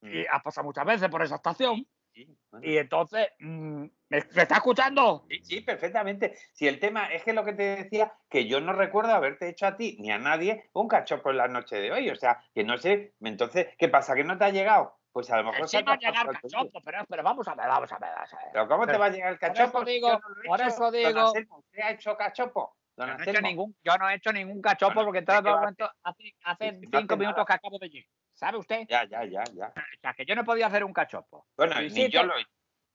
y 0.02 0.26
has 0.26 0.42
pasado 0.42 0.66
muchas 0.66 0.86
veces 0.86 1.08
por 1.08 1.22
esa 1.22 1.36
estación, 1.36 1.86
Sí, 2.16 2.36
bueno. 2.50 2.66
y 2.68 2.78
entonces, 2.80 3.28
mm, 3.38 3.82
¿me, 3.84 3.90
me 4.10 4.42
está 4.42 4.56
escuchando? 4.56 5.24
Sí, 5.30 5.40
sí, 5.44 5.62
perfectamente. 5.62 6.36
Si 6.54 6.68
el 6.68 6.80
tema 6.80 7.14
es 7.14 7.24
que 7.24 7.34
lo 7.34 7.46
que 7.46 7.54
te 7.54 7.76
decía, 7.76 8.12
que 8.28 8.48
yo 8.48 8.60
no 8.60 8.74
recuerdo 8.74 9.12
haberte 9.14 9.50
hecho 9.50 9.68
a 9.68 9.78
ti 9.78 9.98
ni 10.00 10.10
a 10.12 10.18
nadie 10.18 10.72
un 10.74 10.88
cachopo 10.88 11.30
en 11.30 11.38
la 11.38 11.48
noche 11.48 11.76
de 11.76 11.92
hoy. 11.92 12.10
O 12.10 12.16
sea, 12.16 12.44
que 12.56 12.64
no 12.64 12.80
sé, 12.80 13.14
entonces, 13.22 13.68
¿qué 13.78 13.88
pasa? 13.88 14.16
¿Que 14.16 14.24
no 14.24 14.36
te 14.40 14.46
ha 14.46 14.50
llegado? 14.50 14.98
Pues 15.14 15.30
a 15.30 15.38
lo 15.38 15.52
mejor 15.52 15.70
Sí 15.70 15.82
va 15.84 15.94
a 15.94 15.98
llegar 15.98 16.28
el 16.28 16.40
cachopo, 16.40 16.82
pero, 16.84 17.06
pero 17.08 17.22
vamos 17.24 17.48
a 17.48 17.54
ver, 17.54 17.68
vamos 17.68 17.92
a 17.92 18.00
ver. 18.00 18.10
vamos 18.16 18.34
a 18.34 18.38
ver. 18.38 18.46
Pero 18.52 18.68
¿cómo 18.68 18.88
te 18.88 18.98
va 18.98 19.06
a 19.06 19.10
llegar 19.10 19.32
el 19.34 19.40
por 19.40 19.48
cachopo? 19.50 19.78
eso 19.78 19.86
si 19.86 19.92
digo- 19.94 20.14
he 20.44 20.48
por 20.48 20.62
eso 20.62 20.92
digo- 20.92 21.32
¿Usted 21.60 21.80
ha 21.84 21.92
hecho 21.92 22.18
cachopo? 22.18 22.76
Yo 22.98 23.06
no, 23.08 23.14
he 23.24 23.30
hecho 23.30 23.42
ningún, 23.42 23.78
yo 23.84 23.98
no 23.98 24.10
he 24.10 24.16
hecho 24.16 24.34
ningún 24.34 24.62
cachopo 24.62 24.94
Bueno, 24.94 25.08
porque 25.08 25.20
en 25.20 25.26
todo 25.26 25.42
momento 25.44 25.90
hace, 26.04 26.36
hace 26.44 26.72
no 26.74 27.00
cinco 27.00 27.16
minutos 27.18 27.38
nada. 27.38 27.46
que 27.46 27.54
acabo 27.54 27.78
de 27.80 27.90
llegar. 27.90 28.10
¿Sabe 28.34 28.58
usted? 28.58 28.86
Ya, 28.90 29.04
ya, 29.06 29.24
ya, 29.26 29.44
ya. 29.54 29.68
O 29.68 30.00
sea, 30.02 30.14
que 30.14 30.26
yo 30.26 30.36
no 30.36 30.44
podía 30.44 30.68
hacer 30.68 30.84
un 30.84 30.94
cachopo. 30.94 31.46
Bueno, 31.56 31.76
ni 31.76 31.82
Luisito, 31.82 32.10
yo 32.10 32.24
lo 32.24 32.38
he. 32.38 32.46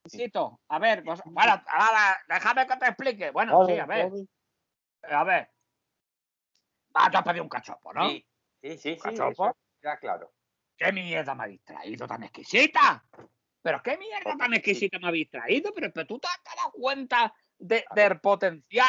Luisito, 0.04 0.60
a 0.68 0.78
ver, 0.80 1.02
vos- 1.02 1.22
bueno, 1.24 1.62
ahora, 1.68 2.18
déjame 2.28 2.66
que 2.66 2.76
te 2.76 2.86
explique. 2.86 3.30
Bueno, 3.30 3.64
sí, 3.64 3.78
a 3.78 3.86
ver, 3.86 4.10
a 5.02 5.24
ver. 5.24 5.50
Ah, 6.94 7.08
tú 7.10 7.18
has 7.18 7.24
pedido 7.24 7.44
un 7.44 7.48
cachopo, 7.48 7.92
¿no? 7.92 8.08
Sí, 8.08 8.26
sí, 8.62 8.78
sí. 8.78 8.96
Cachopo. 9.00 9.46
eso 9.50 9.56
queda 9.80 9.98
claro. 9.98 10.32
¿Qué 10.78 10.92
mierda 10.92 11.34
me 11.34 11.42
habéis 11.44 11.64
traído 11.64 12.06
tan 12.06 12.22
exquisita? 12.22 13.04
¿Pero 13.60 13.82
qué 13.82 13.98
mierda 13.98 14.36
tan 14.36 14.54
exquisita 14.54 14.98
me 15.00 15.08
habéis 15.08 15.28
traído? 15.28 15.72
Pero, 15.74 15.92
pero 15.92 16.06
tú 16.06 16.18
te 16.20 16.28
has 16.28 16.56
dado 16.56 16.70
cuenta 16.72 17.34
de, 17.58 17.84
del 17.94 18.20
potencial, 18.20 18.86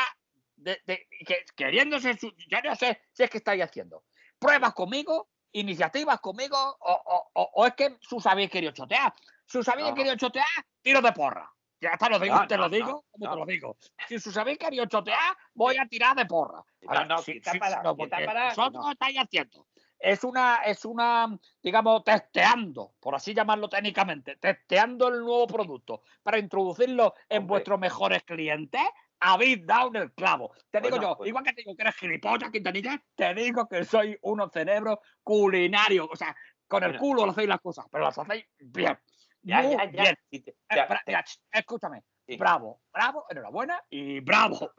de, 0.56 0.80
de- 0.86 1.08
que 1.26 1.44
queriéndose, 1.56 2.16
yo 2.16 2.62
no 2.64 2.76
sé 2.76 3.02
si 3.12 3.24
es 3.24 3.30
que 3.30 3.40
estáis 3.40 3.64
haciendo 3.64 4.04
pruebas 4.38 4.74
conmigo, 4.74 5.30
iniciativas 5.52 6.20
conmigo, 6.20 6.56
o, 6.80 6.94
o- 6.94 7.32
o- 7.34 7.52
o 7.56 7.66
es 7.66 7.74
que 7.74 7.98
sus 8.02 8.26
habéis 8.28 8.52
querido 8.52 8.72
chotear. 8.72 9.12
Sus 9.46 9.68
habéis 9.68 9.90
No. 9.90 9.96
querido 9.96 10.16
chotear, 10.16 10.46
tiro 10.84 11.02
de 11.02 11.12
porra. 11.12 11.52
Ya 11.82 11.98
te 11.98 12.10
lo 12.10 12.20
digo, 12.20 12.36
No, 12.36 12.46
te 12.48 12.58
no, 12.58 12.64
lo 12.64 12.70
digo, 12.70 13.06
como 13.10 13.32
te 13.32 13.40
lo 13.40 13.46
digo. 13.46 13.78
Si 14.10 14.20
sus 14.20 14.36
habéis 14.36 14.58
querido 14.58 14.86
chotear, 14.86 15.36
voy 15.54 15.78
a 15.78 15.88
tirar 15.88 16.14
de 16.16 16.26
porra. 16.26 16.62
No, 16.82 17.06
no, 17.06 17.16
para, 17.58 17.82
porque 17.96 18.26
para, 18.26 18.50
vosotros 18.50 18.86
estáis 18.92 19.18
haciendo. 19.18 19.66
Es 20.00 20.24
una, 20.24 20.58
es 20.66 20.86
una, 20.86 21.38
digamos, 21.62 22.04
testeando, 22.06 22.94
por 23.02 23.16
así 23.16 23.34
llamarlo 23.34 23.68
técnicamente, 23.68 24.38
testeando 24.38 25.10
el 25.10 25.20
nuevo 25.20 25.46
producto 25.46 26.04
para 26.24 26.40
introducirlo 26.40 27.14
en 27.28 27.46
vuestros 27.46 27.78
mejores 27.80 28.24
clientes. 28.24 28.82
Habéis 29.20 29.66
dado 29.66 29.90
en 29.90 29.96
el 29.98 30.14
clavo. 30.14 30.54
Te 30.72 30.80
digo 30.80 30.92
Bueno, 30.96 31.10
yo, 31.12 31.18
pues- 31.18 31.28
igual 31.28 31.44
que 31.44 31.52
te 31.52 31.62
digo 31.64 31.76
que 31.76 31.82
eres 31.82 31.96
gilipollas, 31.98 32.50
Quintanilla, 32.50 33.04
te 33.16 33.34
digo 33.34 33.68
que 33.68 33.84
soy 33.84 34.18
unos 34.22 34.50
cerebros 34.54 35.00
culinarios. 35.22 36.08
O 36.10 36.16
sea, 36.16 36.34
con 36.68 36.84
el 36.84 36.92
Mira. 36.92 37.00
culo 37.02 37.26
lo 37.26 37.32
hacéis 37.34 37.50
las 37.50 37.60
cosas, 37.60 37.86
pero 37.92 38.06
las 38.06 38.18
hacéis 38.18 38.46
bien. 38.58 38.98
Ya, 39.42 39.62
muy 39.62 39.72
ya, 39.76 39.84
ya. 39.92 40.02
bien. 40.04 40.16
Te- 40.32 40.38
Eh, 40.52 40.56
ya, 40.74 40.88
te- 40.88 40.96
mira, 41.08 41.24
ch, 41.24 41.42
escúchame. 41.52 42.04
Sí. 42.26 42.38
Bravo, 42.38 42.82
bravo, 42.94 43.26
enhorabuena 43.30 43.84
y 43.90 44.20
bravo. 44.22 44.72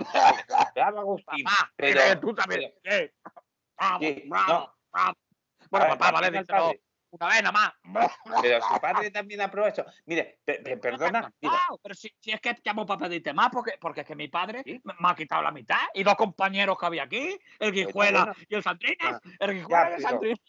Bravo, 0.75 1.01
Agustín. 1.01 1.45
Papá, 1.45 1.73
pero- 1.77 2.01
eh, 2.01 2.17
tú 2.17 2.35
también. 2.35 2.73
Bravo, 3.77 3.99
Sí, 4.01 4.23
bravo, 4.27 4.47
no. 4.47 4.47
bravo. 4.47 4.65
A 4.65 4.80
Bueno, 4.93 5.87
ver, 5.87 5.99
papá, 5.99 6.11
vale, 6.11 6.31
díselo 6.39 6.75
una 7.13 7.27
vez 7.27 7.43
nada 7.43 7.53
más. 7.53 7.73
Pero 8.43 8.61
su 8.63 8.75
padre 8.81 9.11
también 9.11 9.41
aprueba 9.41 9.69
eso. 9.69 9.85
Mire, 10.07 10.41
pe- 10.45 10.61
pe- 10.63 10.77
perdona, 10.77 11.33
mira, 11.41 11.59
pero 11.83 11.95
si, 11.95 12.11
si 12.21 12.31
es 12.31 12.41
que 12.41 12.57
llamo 12.65 12.87
para 12.87 13.01
pedirte 13.01 13.33
más, 13.33 13.51
porque, 13.51 13.73
porque 13.81 14.03
es 14.03 14.07
que 14.07 14.15
mi 14.15 14.29
padre 14.29 14.63
¿Sí? 14.65 14.81
me, 14.85 14.95
me 14.99 15.09
ha 15.11 15.15
quitado 15.15 15.43
la 15.43 15.51
mitad 15.51 15.81
y 15.95 16.03
dos 16.05 16.15
compañeros 16.15 16.79
que 16.79 16.87
había 16.87 17.05
aquí, 17.05 17.39
el 17.59 17.73
Guijuela 17.73 18.25
bueno. 18.25 18.33
y 18.49 18.55
el 18.55 18.63
Sandrinas, 18.63 18.97
Ah, 19.01 19.21
el 19.41 19.55
Guijuela 19.55 19.91
y 19.91 19.95
el 19.95 20.03
Sandrinas. 20.03 20.41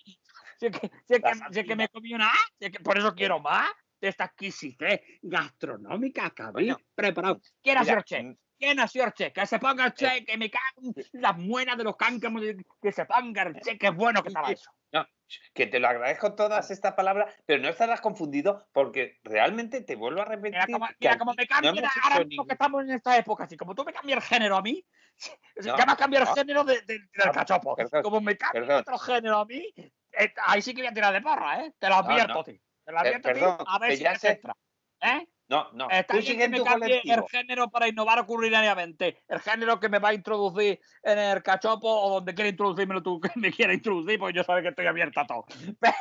Si 0.60 0.66
es 0.68 0.80
que, 0.80 0.92
si 1.08 1.14
es 1.16 1.22
que, 1.22 1.34
si 1.52 1.60
es 1.62 1.66
que 1.66 1.76
me 1.76 1.90
comí 1.90 2.14
una, 2.14 2.32
si 2.60 2.66
es 2.66 2.72
que 2.72 2.80
por 2.80 2.98
eso 2.98 3.16
quiero 3.16 3.40
más 3.40 3.72
de 4.00 4.08
esta 4.10 4.26
exquisitez 4.26 5.02
gastronómica 5.22 6.30
que 6.32 6.44
habéis 6.44 6.74
Bueno, 6.74 6.86
preparado. 6.94 7.42
¿Quién 7.64 7.78
ha 7.78 7.84
sido 7.84 7.96
mira, 7.96 8.00
el 8.00 8.06
chef? 8.06 8.38
Que 8.62 9.46
se 9.48 9.60
ponga 9.60 9.86
el 9.88 9.94
chef, 9.94 10.26
que 10.26 10.38
me 10.38 10.50
cago 10.52 10.94
las 11.14 11.38
muelas 11.38 11.78
de 11.78 11.84
los 11.84 11.98
cáncamos, 11.98 12.44
que 12.82 12.92
se 12.92 13.06
ponga 13.06 13.44
el 13.44 13.60
chef, 13.60 13.80
que 13.80 13.88
es 13.88 13.96
bueno 13.96 14.22
que 14.22 14.30
estaba 14.30 14.52
eso. 14.52 14.72
No, 14.94 15.08
que 15.54 15.68
te 15.68 15.80
lo 15.80 15.88
agradezco 15.88 16.36
todas 16.36 16.70
estas 16.70 16.94
palabras, 16.94 17.34
pero 17.46 17.62
no 17.62 17.70
estarás 17.70 18.02
confundido 18.02 18.68
porque 18.74 19.20
realmente 19.24 19.82
te 19.82 19.96
vuelvo 19.96 20.22
a 20.22 20.26
repetir. 20.26 20.60
Mira 21.00 21.18
cómo 21.18 21.34
me 21.34 21.44
no 21.44 21.48
cambia 21.48 21.70
hemos 21.72 21.92
ahora 22.04 22.26
mismo 22.26 22.46
que 22.46 22.54
estamos 22.54 22.84
en 22.84 22.92
esta 22.92 23.18
época, 23.18 23.46
así 23.46 23.58
como 23.58 23.74
tú 23.74 23.84
me 23.84 23.94
cambias 23.94 24.18
el 24.18 24.24
género 24.24 24.58
a 24.58 24.62
mí, 24.62 24.86
No, 25.56 25.78
ya 25.78 25.86
me 25.86 25.92
has 25.94 25.98
cambiado 25.98 26.30
el 26.30 26.38
género 26.38 26.64
de- 26.64 26.82
de- 26.82 27.00
del 27.00 27.32
cachopo. 27.34 27.76
perdón, 27.76 28.04
como 28.04 28.22
me 28.22 28.38
cambias 28.38 28.66
perdón. 28.66 28.82
otro 28.82 28.98
género 29.00 29.38
a 29.40 29.46
mí, 29.46 29.74
eh, 29.76 30.34
ahí 30.46 30.62
sí 30.62 30.74
que 30.74 30.82
voy 30.82 30.88
a 30.90 30.94
tirar 30.94 31.14
de 31.14 31.22
porra, 31.22 31.64
¿eh? 31.66 31.74
Te 31.80 31.88
lo 31.88 31.96
advierto 31.96 32.44
ti. 32.44 32.62
Te 32.84 32.92
lo 32.92 33.00
advierto 33.00 33.30
a 33.30 33.34
ti, 33.34 33.40
perdón, 33.40 33.58
a 33.68 33.80
ver 33.80 33.98
si 33.98 34.04
ya 34.04 34.18
te 34.18 34.32
entra. 34.32 34.56
¿Eh? 35.02 35.28
No, 35.52 35.68
no. 35.74 35.90
Está 35.90 36.14
Tú 36.14 36.22
bien 36.22 36.38
que 36.40 36.48
me 36.48 36.64
cambie 36.64 37.02
el 37.04 37.24
género 37.30 37.70
para 37.70 37.90
innovar 37.90 38.26
culinariamente. 38.26 39.22
El 39.28 39.42
género 39.42 39.82
que 39.82 39.90
me 39.90 40.00
va 40.00 40.10
a 40.10 40.14
introducir 40.14 40.80
en 41.04 41.20
el 41.20 41.44
cachopo 41.44 41.90
o 41.90 42.10
donde 42.16 42.34
quiera 42.34 42.48
introducírmelo 42.50 43.04
tú 43.04 43.20
que 43.22 43.32
me 43.36 43.52
quiera 43.52 43.74
introducir, 43.74 44.18
porque 44.18 44.38
yo 44.38 44.46
sabes 44.46 44.64
que 44.64 44.70
estoy 44.70 44.88
abierta 44.88 45.22
a 45.22 45.28
todo. 45.28 45.46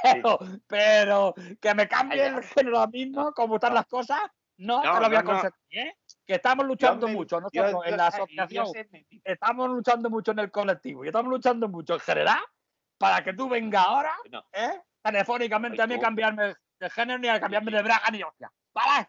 Pero, 0.05 0.39
pero 0.69 1.35
que 1.61 1.75
me 1.75 1.89
cambie 1.89 2.25
el 2.27 2.41
género 2.45 2.79
ahora 2.79 2.93
mismo, 2.93 3.33
como 3.33 3.57
están 3.57 3.71
No. 3.71 3.75
las 3.81 3.87
cosas, 3.87 4.21
no, 4.59 4.85
No, 4.85 4.95
te 4.95 5.01
lo 5.01 5.09
voy 5.09 5.17
a 5.17 5.25
consentir, 5.25 5.79
¿eh? 5.81 5.97
Que 6.25 6.35
estamos 6.37 6.65
luchando 6.65 7.09
me- 7.09 7.15
mucho 7.15 7.41
Yo- 7.53 7.63
nosotros 7.65 7.87
en 7.87 7.97
la 7.97 8.07
asociación, 8.07 8.67
me- 8.93 9.07
estamos 9.25 9.69
luchando 9.69 10.11
mucho 10.11 10.31
en 10.31 10.39
el 10.39 10.51
colectivo 10.53 11.05
y 11.05 11.09
estamos 11.09 11.29
luchando 11.29 11.69
mucho 11.69 11.95
en 11.95 12.01
general 12.01 12.39
para 12.99 13.25
que 13.25 13.33
tú 13.33 13.49
vengas 13.49 13.85
ahora, 13.85 14.15
No. 14.31 14.45
¿eh? 14.53 14.81
Telefónicamente 15.03 15.81
Ay, 15.81 15.85
a 15.85 15.87
mí 15.89 15.95
tú. 15.97 16.01
cambiarme 16.03 16.55
de 16.79 16.91
género 16.91 17.19
ni 17.19 17.27
a 17.27 17.41
cambiarme 17.41 17.73
de 17.73 17.83
braga 17.83 18.11
ni 18.13 18.23
hostia. 18.23 18.49
¿Vale? 18.73 19.09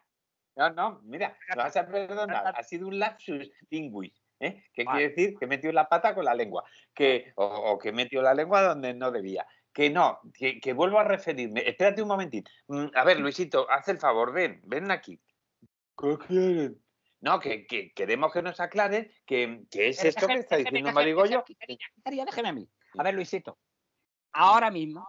No, 0.55 0.69
no, 0.71 0.99
mira, 1.03 1.37
me 1.49 1.55
vas 1.55 1.77
a 1.77 1.87
perdonar, 1.87 2.53
ha 2.55 2.63
sido 2.63 2.87
un 2.87 2.99
lapsus 2.99 3.49
linguis, 3.69 4.13
¿eh? 4.39 4.63
Vale. 4.77 4.89
quiere 4.91 5.09
decir 5.09 5.37
que 5.39 5.47
metió 5.47 5.71
la 5.71 5.87
pata 5.87 6.13
con 6.13 6.25
la 6.25 6.33
lengua, 6.33 6.63
que, 6.93 7.31
o, 7.35 7.45
o 7.45 7.79
que 7.79 7.91
metió 7.91 8.21
la 8.21 8.33
lengua 8.33 8.61
donde 8.61 8.93
no 8.93 9.11
debía. 9.11 9.45
Que 9.73 9.89
no, 9.89 10.19
que, 10.33 10.59
que 10.59 10.73
vuelvo 10.73 10.99
a 10.99 11.05
referirme. 11.05 11.61
Espérate 11.65 12.01
un 12.01 12.09
momentín. 12.09 12.43
Mm, 12.67 12.87
A 12.93 13.05
ver, 13.05 13.19
Luisito, 13.21 13.69
haz 13.71 13.87
el 13.87 13.97
favor, 13.99 14.33
ven, 14.33 14.61
ven 14.65 14.91
aquí. 14.91 15.17
¿Qué 15.97 16.17
quieren? 16.27 16.83
No, 17.21 17.39
que, 17.39 17.65
que 17.67 17.93
queremos 17.93 18.33
que 18.33 18.41
nos 18.41 18.59
aclaren 18.59 19.09
que, 19.25 19.63
que 19.71 19.89
es 19.89 19.97
Pero 19.97 20.09
esto 20.09 20.27
que 20.27 20.33
está 20.33 20.57
diciendo 20.57 20.91
Marigollo. 20.91 21.45
déjeme 22.03 22.49
a 22.49 22.53
mí. 22.53 22.67
A 22.97 23.03
ver, 23.03 23.13
Luisito. 23.13 23.59
Ahora 24.33 24.71
mismo 24.71 25.07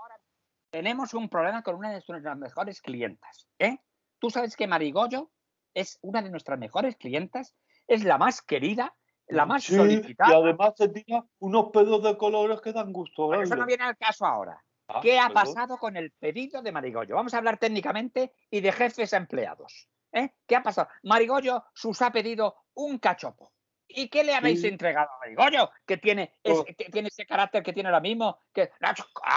tenemos 0.70 1.14
un 1.14 1.28
problema 1.28 1.62
con 1.62 1.74
una 1.74 1.88
de 1.88 1.94
nuestras 2.06 2.36
mejores 2.38 2.80
clientas. 2.80 3.48
¿eh? 3.58 3.78
Tú 4.22 4.30
sabes 4.30 4.54
que 4.54 4.68
Marigollo 4.68 5.32
es 5.74 5.98
una 6.00 6.22
de 6.22 6.30
nuestras 6.30 6.56
mejores 6.56 6.94
clientas, 6.96 7.56
es 7.88 8.04
la 8.04 8.18
más 8.18 8.40
querida, 8.40 8.94
la 9.26 9.46
más 9.46 9.64
Sí, 9.64 9.74
y 9.74 9.76
solicitada. 9.78 10.36
además 10.36 10.74
se 10.76 10.88
tira 10.90 11.24
unos 11.40 11.70
pedos 11.72 12.04
de 12.04 12.16
colores 12.16 12.60
que 12.60 12.72
dan 12.72 12.92
gusto. 12.92 13.28
Pero 13.30 13.42
eso 13.42 13.56
no 13.56 13.66
viene 13.66 13.82
al 13.82 13.96
caso 13.96 14.24
ahora. 14.24 14.62
Ah, 14.86 15.00
¿Qué 15.02 15.18
ha 15.18 15.26
perdón. 15.26 15.34
pasado 15.54 15.76
con 15.78 15.96
el 15.96 16.12
pedido 16.12 16.62
de 16.62 16.70
Marigollo? 16.70 17.16
Vamos 17.16 17.34
a 17.34 17.38
hablar 17.38 17.58
técnicamente 17.58 18.32
y 18.48 18.60
de 18.60 18.70
jefes 18.70 19.12
a 19.12 19.16
empleados. 19.16 19.88
¿eh? 20.12 20.30
¿Qué 20.46 20.54
ha 20.54 20.62
pasado? 20.62 20.88
Marigollo 21.02 21.64
sus 21.74 22.00
ha 22.00 22.12
pedido 22.12 22.54
un 22.74 22.98
cachopo. 23.00 23.52
¿Y 23.88 24.08
qué 24.08 24.22
le 24.22 24.36
habéis 24.36 24.60
Sí. 24.60 24.68
entregado 24.68 25.08
a 25.10 25.18
Marigollo? 25.18 25.68
Que 25.84 25.96
tiene, 25.96 26.36
ese, 26.44 26.60
Oh. 26.60 26.64
que 26.64 26.74
tiene 26.74 27.08
ese 27.08 27.26
carácter 27.26 27.64
que 27.64 27.72
tiene 27.72 27.88
ahora 27.88 27.98
mismo. 28.00 28.38
Que, 28.54 28.70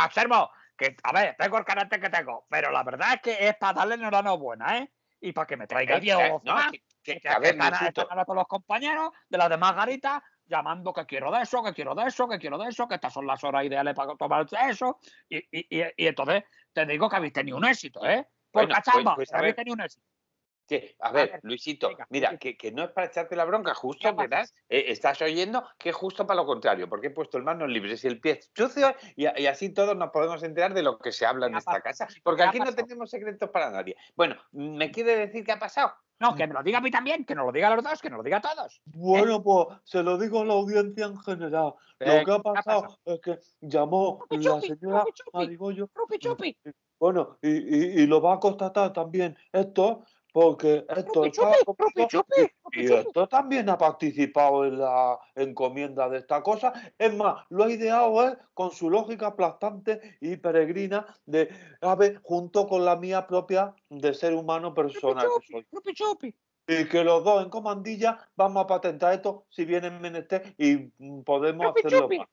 observo, 0.06 0.52
que, 0.78 0.96
a 1.04 1.12
ver, 1.12 1.36
tengo 1.38 1.58
el 1.58 1.66
carácter 1.66 2.00
que 2.02 2.10
tengo, 2.10 2.46
pero 2.50 2.72
la 2.72 2.84
verdad 2.84 3.14
es 3.16 3.22
que 3.22 3.48
es 3.48 3.56
para 3.56 3.74
darle 3.80 3.96
enhorabuena, 3.96 4.80
¿eh? 4.80 4.92
Y 5.22 5.32
para 5.32 5.48
que 5.48 5.58
me 5.58 5.66
traiga 5.68 5.96
Eh, 5.98 6.00
10 6.02 6.18
eh, 6.18 6.26
euros 6.28 6.44
no, 6.44 6.54
más, 6.54 6.72
que- 7.02 7.22
a 7.28 7.40
ver, 7.40 7.58
todos 7.94 8.36
los 8.36 8.48
compañeros 8.48 9.10
de 9.30 9.38
las 9.38 9.50
demás 9.50 9.76
garitas 9.76 10.22
llamando 10.46 10.94
que 10.94 11.06
quiero 11.06 11.32
de 11.32 11.42
eso, 11.42 11.64
que 11.64 11.74
quiero 11.74 11.96
de 11.96 12.08
eso, 12.08 12.28
que 12.28 12.38
quiero 12.38 12.58
de 12.58 12.70
eso, 12.70 12.88
que 12.88 12.96
estas 12.96 13.14
son 13.14 13.26
las 13.26 13.44
horas 13.44 13.66
ideales 13.66 13.94
para 13.96 14.16
tomar 14.16 14.46
eso. 14.70 15.00
Y, 15.30 15.38
y, 15.38 15.80
y, 15.82 15.84
y 15.98 16.08
entonces 16.08 16.44
te 16.74 16.86
digo 16.86 17.10
que 17.10 17.16
habéis 17.16 17.34
tenido 17.34 17.58
un 17.58 17.66
éxito, 17.66 18.06
¿eh? 18.06 18.28
Por 18.52 18.64
Bueno, 18.64 18.76
pues- 18.76 18.86
cachamba, 18.86 19.16
pues, 19.16 19.34
a 19.34 19.38
habéis 19.38 19.56
tenido 19.56 19.74
un 19.74 19.82
éxito. 19.82 20.06
Que, 20.68 20.96
a 21.00 21.10
A 21.10 21.12
ver, 21.12 21.32
ver, 21.32 21.40
Luisito, 21.44 21.90
venga, 21.90 22.08
mira, 22.10 22.38
que, 22.38 22.58
que 22.58 22.72
no 22.72 22.84
es 22.84 22.92
para 22.92 23.08
echarte 23.08 23.36
la 23.36 23.46
bronca, 23.46 23.74
justo, 23.74 24.10
eh, 24.10 24.86
estás 24.88 25.22
oyendo 25.22 25.64
que 25.78 25.90
es 25.90 25.96
justo 25.96 26.26
para 26.26 26.42
lo 26.42 26.46
contrario, 26.46 26.90
porque 26.90 27.08
he 27.08 27.12
puesto 27.12 27.38
el 27.38 27.44
manos 27.44 27.70
libres 27.70 28.04
y 28.04 28.08
el 28.08 28.20
pie 28.20 28.40
sucio 28.56 28.96
y, 29.16 29.26
así 29.26 29.70
todos 29.74 29.96
nos 29.96 30.10
podemos 30.12 30.42
enterar 30.44 30.74
de 30.74 30.84
lo 30.84 30.98
que 30.98 31.12
se 31.12 31.26
habla 31.26 31.46
en 31.48 31.54
¿Qué 31.54 31.56
ha 31.58 31.60
esta 31.60 31.72
pasado? 31.72 31.84
casa, 31.84 32.08
¿Qué 32.08 32.22
porque 32.24 32.44
aquí 32.44 32.60
no 32.60 32.74
tenemos 32.74 33.10
secretos 33.10 33.50
para 33.50 33.70
nadie. 33.70 33.96
Bueno, 34.16 34.36
¿me 34.52 34.92
quiere 34.92 35.16
decir 35.16 35.44
qué 35.44 35.52
ha 35.52 35.60
pasado? 35.60 35.94
No, 36.18 36.34
que 36.34 36.48
me 36.48 36.54
lo 36.54 36.64
diga 36.64 36.78
a 36.78 36.82
mí 36.82 36.90
también, 36.92 37.26
que 37.26 37.36
nos 37.36 37.46
lo 37.46 37.52
diga 37.52 37.68
a 37.68 37.76
los 37.76 37.84
dos, 37.84 38.02
que 38.02 38.10
nos 38.10 38.18
lo 38.18 38.24
diga 38.24 38.38
a 38.38 38.42
todos. 38.42 38.82
Bueno, 38.86 39.44
pues 39.44 39.68
se 39.84 40.02
lo 40.02 40.18
digo 40.18 40.42
a 40.42 40.46
la 40.46 40.54
audiencia 40.54 41.08
en 41.08 41.20
general. 41.20 41.74
Eh, 42.00 42.06
lo 42.08 42.14
que 42.14 42.20
ha 42.20 42.24
¿qué 42.24 42.32
ha 42.32 42.40
pasado 42.40 42.98
es 43.04 43.20
que 43.20 43.40
llamó 43.60 44.20
Chupi, 44.30 44.38
la 44.44 44.54
chupi, 44.62 44.68
señora 44.68 45.00
chupi, 45.02 45.12
chupi. 45.14 45.32
Marigollo. 45.34 45.90
Rupi 45.94 46.18
chupi, 46.18 46.58
Bueno, 46.98 47.38
y, 47.42 47.50
y- 47.50 48.02
y 48.04 48.08
lo 48.08 48.22
va 48.22 48.36
a 48.36 48.40
constatar 48.40 48.94
también 48.94 49.38
esto, 49.52 50.06
porque 50.36 50.86
esto 50.90 51.30
chupi, 51.30 52.08
chupi, 52.10 52.42
y 52.74 52.92
esto 52.92 53.26
también 53.26 53.70
ha 53.70 53.78
participado 53.78 54.66
en 54.66 54.80
la 54.80 55.18
encomienda 55.34 56.10
de 56.10 56.18
esta 56.18 56.44
cosa. 56.44 56.74
Es 56.98 57.16
más, 57.16 57.46
lo 57.48 57.64
ha 57.64 57.72
ideado 57.72 58.28
¿eh? 58.28 58.38
con 58.54 58.72
su 58.72 58.90
lógica 58.90 59.28
aplastante 59.28 60.18
y 60.20 60.36
peregrina 60.36 61.06
de, 61.26 61.48
a 61.80 61.96
ver, 61.96 62.20
junto 62.22 62.68
con 62.68 62.84
la 62.84 62.98
mía 62.98 63.26
propia 63.26 63.74
de 63.90 64.14
ser 64.14 64.34
humano 64.34 64.74
persona 64.74 65.24
que 65.24 65.48
soy. 65.48 66.36
Y 66.68 66.90
que 66.90 67.06
los 67.06 67.24
dos 67.24 67.42
en 67.42 67.50
comandilla 67.50 68.20
vamos 68.36 68.66
a 68.66 68.68
patentar 68.68 69.14
esto 69.14 69.46
si 69.48 69.64
vienen 69.64 70.02
menester 70.02 70.54
y 70.58 70.76
podemos 71.24 71.74
hacerlo. 71.78 72.10
más. 72.10 72.28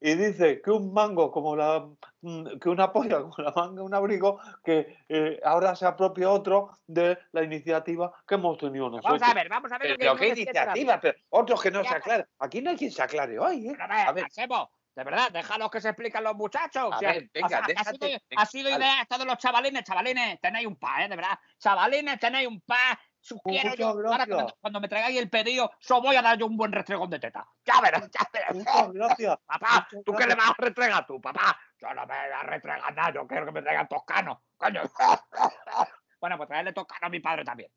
Y 0.00 0.14
dice 0.14 0.60
que 0.60 0.70
un 0.70 0.92
mango 0.92 1.30
como 1.30 1.56
la 1.56 1.88
mm, 2.20 2.58
que 2.60 2.68
una 2.68 2.92
polla 2.92 3.20
como 3.22 3.34
la 3.38 3.52
manga 3.56 3.82
un 3.82 3.94
abrigo 3.94 4.38
que 4.62 4.98
eh, 5.08 5.40
ahora 5.44 5.74
se 5.74 5.86
apropia 5.86 6.30
otro 6.30 6.70
de 6.86 7.18
la 7.32 7.42
iniciativa 7.42 8.12
que 8.26 8.34
hemos 8.34 8.58
tenido 8.58 8.90
nosotros. 8.90 9.20
Vamos 9.20 9.28
a 9.30 9.34
ver, 9.34 9.48
vamos 9.48 9.72
a 9.72 9.78
ver. 9.78 9.96
Pero 9.98 10.12
lo 10.12 10.20
que 10.20 10.26
qué 10.34 10.40
iniciativa, 10.42 11.00
pero 11.00 11.18
otros 11.30 11.62
que 11.62 11.70
no 11.70 11.82
se 11.82 11.94
aclaran. 11.94 12.26
Aquí 12.38 12.60
no 12.60 12.70
hay 12.70 12.76
quien 12.76 12.90
se 12.90 13.02
aclare 13.02 13.38
hoy, 13.38 13.68
¿eh? 13.68 13.76
A 13.78 13.86
ver, 13.86 14.08
A 14.08 14.12
ver. 14.12 14.24
Ansebo, 14.24 14.70
de 14.94 15.04
verdad, 15.04 15.30
déjalos 15.30 15.70
que 15.70 15.80
se 15.80 15.88
expliquen 15.88 16.24
los 16.24 16.34
muchachos. 16.34 16.92
A 16.92 16.96
o 16.96 16.98
sea, 16.98 17.12
ver, 17.12 17.30
venga, 17.32 17.58
ha- 17.58 17.64
ha, 17.64 17.66
déjate, 17.66 17.90
sido, 17.92 18.00
venga, 18.00 18.20
ha 18.42 18.46
sido 18.46 18.70
idea 18.70 19.02
esto 19.02 19.18
de 19.18 19.24
los 19.24 19.38
chavalines, 19.38 19.82
chavalines, 19.84 20.40
tenéis 20.40 20.66
un 20.66 20.76
pa, 20.76 21.04
¿eh? 21.04 21.08
De 21.08 21.16
verdad. 21.16 21.38
Chavalines, 21.58 22.18
tenéis 22.20 22.48
un 22.48 22.60
pa. 22.60 22.98
Quiero 23.44 23.74
yo. 23.74 23.88
Ahora 23.88 24.26
cuando, 24.26 24.56
cuando 24.60 24.80
me 24.80 24.88
traigáis 24.88 25.18
el 25.18 25.30
pedido, 25.30 25.70
os 25.88 26.02
voy 26.02 26.16
a 26.16 26.22
dar 26.22 26.38
yo 26.38 26.46
un 26.46 26.56
buen 26.56 26.72
restregón 26.72 27.10
de 27.10 27.18
teta. 27.18 27.46
Ya 27.64 27.80
verás, 27.80 28.08
ya 28.10 28.28
verás. 28.32 28.92
Gracias. 28.92 29.38
Papá, 29.46 29.88
¿tú 30.04 30.12
qué 30.12 30.26
le 30.26 30.34
vas 30.34 30.50
a 30.50 30.54
restregar 30.58 31.06
tú, 31.06 31.20
papá? 31.20 31.58
Yo 31.80 31.88
no 31.94 32.06
me 32.06 32.14
voy 32.14 32.32
a 32.32 32.42
restregar 32.42 32.94
nada, 32.94 33.12
yo 33.12 33.26
quiero 33.26 33.46
que 33.46 33.52
me 33.52 33.62
traigan 33.62 33.88
toscano. 33.88 34.42
Coño. 34.56 34.82
Bueno, 36.18 36.38
pues 36.38 36.48
traerle 36.48 36.72
toscano 36.72 37.06
a 37.06 37.10
mi 37.10 37.20
padre 37.20 37.44
también. 37.44 37.70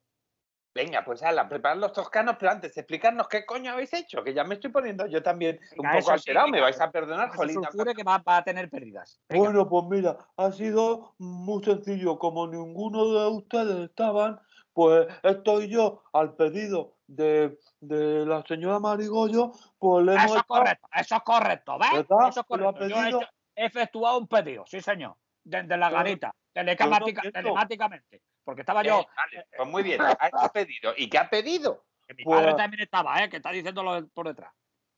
Venga, 0.72 1.04
pues 1.04 1.20
ala, 1.24 1.48
preparar 1.48 1.78
los 1.78 1.92
toscanos, 1.92 2.36
pero 2.38 2.52
antes 2.52 2.76
explicarnos 2.76 3.26
qué 3.26 3.44
coño 3.44 3.72
habéis 3.72 3.92
hecho, 3.92 4.22
que 4.22 4.32
ya 4.32 4.44
me 4.44 4.54
estoy 4.54 4.70
poniendo 4.70 5.04
yo 5.06 5.20
también 5.20 5.58
un 5.76 5.88
poco 5.90 6.02
sí, 6.02 6.10
alterado, 6.12 6.46
me 6.46 6.60
vais 6.60 6.80
a 6.80 6.92
perdonar, 6.92 7.30
Jolín. 7.30 7.56
sulfure 7.56 7.92
que 7.92 8.04
va, 8.04 8.18
va 8.18 8.36
a 8.36 8.44
tener 8.44 8.70
pérdidas. 8.70 9.20
Venga. 9.28 9.44
Bueno, 9.44 9.68
pues 9.68 9.84
mira, 9.90 10.16
ha 10.36 10.52
sido 10.52 11.14
muy 11.18 11.64
sencillo. 11.64 12.18
Como 12.18 12.46
ninguno 12.46 13.04
de 13.12 13.28
ustedes 13.30 13.90
estaban, 13.90 14.40
pues 14.72 15.06
estoy 15.22 15.68
yo 15.68 16.02
al 16.12 16.34
pedido 16.36 16.96
de, 17.06 17.58
de 17.80 18.24
la 18.26 18.42
señora 18.46 18.78
Marigollo, 18.78 19.52
pues 19.78 20.04
le 20.06 20.12
hemos 20.14 20.24
Eso 20.26 20.36
es 20.36 20.42
correcto, 20.44 20.88
eso 20.94 21.16
es 21.16 21.22
correcto, 21.22 21.78
¿ves? 21.78 21.92
¿Verdad? 22.08 22.28
Eso 22.28 22.40
es 22.40 22.46
¿Me 22.50 22.56
lo 22.58 22.68
ha 22.68 22.72
correcto. 22.72 22.88
Yo 22.88 22.96
he, 23.00 23.02
pedido? 23.04 23.18
hecho- 23.20 23.28
he 23.56 23.64
efectuado 23.66 24.18
un 24.18 24.28
pedido, 24.28 24.64
sí, 24.66 24.80
señor, 24.80 25.14
desde 25.44 25.76
la 25.76 25.90
garita, 25.90 26.34
telemática- 26.54 27.22
telemáticamente. 27.32 28.22
Porque 28.44 28.62
estaba 28.62 28.80
Eh, 28.82 28.86
yo, 28.86 29.04
vale, 29.16 29.46
pues 29.56 29.68
muy 29.68 29.82
bien, 29.82 30.00
ha 30.20 30.48
pedido. 30.52 30.92
¿Y 30.96 31.08
qué 31.10 31.18
ha 31.18 31.28
pedido? 31.28 31.84
que 32.06 32.14
mi 32.14 32.24
Pues- 32.24 32.40
padre 32.40 32.54
también 32.54 32.82
estaba, 32.82 33.22
¿eh? 33.22 33.28
Que 33.28 33.36
está 33.36 33.50
diciéndolo 33.52 34.08
por 34.08 34.26
detrás. 34.28 34.52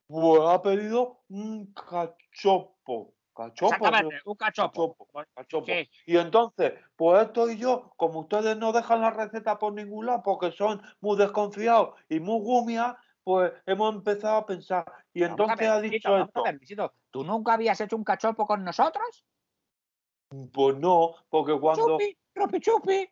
Pues 0.07 0.41
ha 0.49 0.63
pedido 0.63 1.21
un 1.29 1.73
cachopo. 1.75 3.15
Cachopo. 3.35 3.75
Exactamente, 3.75 4.21
un 4.27 4.35
cachopo. 4.35 4.97
Cachopo, 4.97 5.27
cachopo. 5.35 5.67
Sí. 5.67 5.91
Y 6.07 6.17
entonces, 6.19 6.75
pues 6.97 7.23
esto 7.23 7.51
y 7.51 7.57
yo, 7.57 7.93
como 7.97 8.21
ustedes 8.21 8.57
no 8.57 8.73
dejan 8.73 9.01
la 9.01 9.11
receta 9.11 9.59
por 9.59 9.73
ningún 9.73 10.07
lado 10.07 10.23
porque 10.23 10.53
son 10.53 10.83
muy 11.01 11.17
desconfiados 11.17 11.95
y 12.09 12.21
muy 12.21 12.41
gumias, 12.41 12.95
pues 13.25 13.53
hemos 13.67 13.95
empezado 13.95 14.37
a 14.37 14.47
pensar. 14.47 14.85
Y 15.15 15.23
entonces 15.23 15.69
ha 15.69 15.81
dicho 15.81 16.17
esto. 16.17 16.43
ver, 16.43 16.57
Luisito, 16.57 16.93
¿Tú 17.11 17.25
nunca 17.25 17.55
habías 17.55 17.81
hecho 17.81 17.97
un 17.97 18.05
cachopo 18.05 18.47
con 18.47 18.65
nosotros? 18.65 19.25
Pues 20.53 20.77
no, 20.77 21.15
porque 21.29 21.59
cuando, 21.59 21.99
Chupi, 21.99 22.17
ropi 22.35 22.61
chupi. 22.61 23.11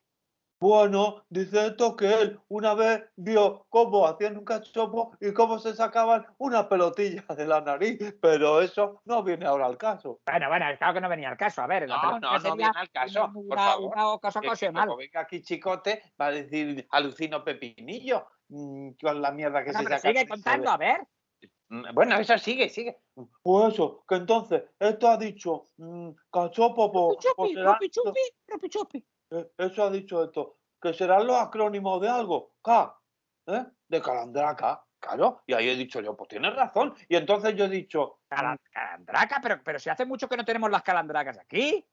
Bueno, 0.61 1.25
dice 1.31 1.69
esto 1.69 1.97
que 1.97 2.13
él 2.13 2.39
una 2.49 2.75
vez 2.75 3.03
vio 3.17 3.65
cómo 3.71 4.07
hacían 4.07 4.37
un 4.37 4.45
cachopo 4.45 5.17
y 5.19 5.33
cómo 5.33 5.59
se 5.59 5.75
sacaban 5.75 6.27
una 6.37 6.69
pelotilla 6.69 7.25
de 7.35 7.47
la 7.47 7.63
nariz, 7.63 7.99
pero 8.21 8.61
eso 8.61 9.01
no 9.07 9.23
viene 9.23 9.47
ahora 9.47 9.65
al 9.65 9.79
caso. 9.79 10.21
Bueno, 10.27 10.49
bueno, 10.49 10.67
claro 10.77 10.93
que 10.95 11.01
no 11.01 11.09
venía 11.09 11.31
al 11.31 11.39
caso. 11.39 11.63
A 11.63 11.67
ver, 11.67 11.89
la 11.89 11.97
No, 12.03 12.21
no, 12.21 12.39
no 12.39 12.57
viene 12.57 12.73
al 12.77 12.91
caso, 12.91 13.25
una- 13.25 13.33
por 13.33 13.59
favor. 13.59 13.93
una 13.95 14.19
cosa 14.19 14.41
Que 14.43 14.47
ocasional. 14.49 14.85
como 14.87 14.99
venga 14.99 15.21
aquí 15.21 15.41
Chicote, 15.41 16.03
va 16.21 16.27
a 16.27 16.31
decir 16.33 16.87
alucino 16.91 17.43
pepinillo 17.43 18.27
mm, 18.49 18.91
con 19.01 19.23
la 19.23 19.31
mierda 19.33 19.65
que 19.65 19.73
Bueno, 19.73 19.79
se 19.81 19.85
pero 19.85 19.97
saca. 19.97 20.09
sigue 20.09 20.21
de 20.25 20.29
contando, 20.29 20.71
a 20.71 20.77
ver. 20.77 21.01
de- 21.41 21.93
Bueno, 21.95 22.19
eso 22.19 22.37
sigue, 22.37 22.69
sigue. 22.69 22.99
Pues 23.43 23.73
eso, 23.73 24.05
que 24.07 24.17
entonces 24.17 24.65
esto 24.79 25.09
ha 25.09 25.17
dicho 25.17 25.69
mm, 25.79 26.11
cachopo, 26.31 26.93
pues 26.93 27.19
chupi, 27.25 27.55
chupi, 27.89 28.21
ropi 28.47 28.69
chupi. 28.69 29.07
Eh, 29.31 29.51
Eso 29.59 29.85
ha 29.85 29.91
dicho 29.91 30.25
esto, 30.25 30.59
que 30.81 30.93
serán 30.95 31.27
los 31.27 31.37
acrónimos 31.37 32.01
de 32.01 32.09
algo, 32.09 32.55
K, 32.63 32.99
¿eh? 33.47 33.65
De 33.89 34.01
calandraca, 34.03 34.85
claro. 34.99 35.43
Y 35.47 35.55
ahí 35.55 35.69
he 35.69 35.77
dicho 35.77 36.01
yo, 36.01 36.17
pues 36.17 36.29
tienes 36.29 36.55
razón. 36.55 36.95
Y 37.09 37.17
entonces 37.17 37.55
yo 37.55 37.65
he 37.67 37.69
dicho, 37.69 38.21
Cala- 38.29 38.57
Calandraca, 38.73 39.41
pero, 39.43 39.61
pero 39.63 39.79
si 39.79 39.91
hace 39.91 40.05
mucho 40.05 40.29
que 40.29 40.37
no 40.37 40.45
tenemos 40.45 40.71
las 40.71 40.83
calandracas 40.83 41.39
aquí. 41.39 41.87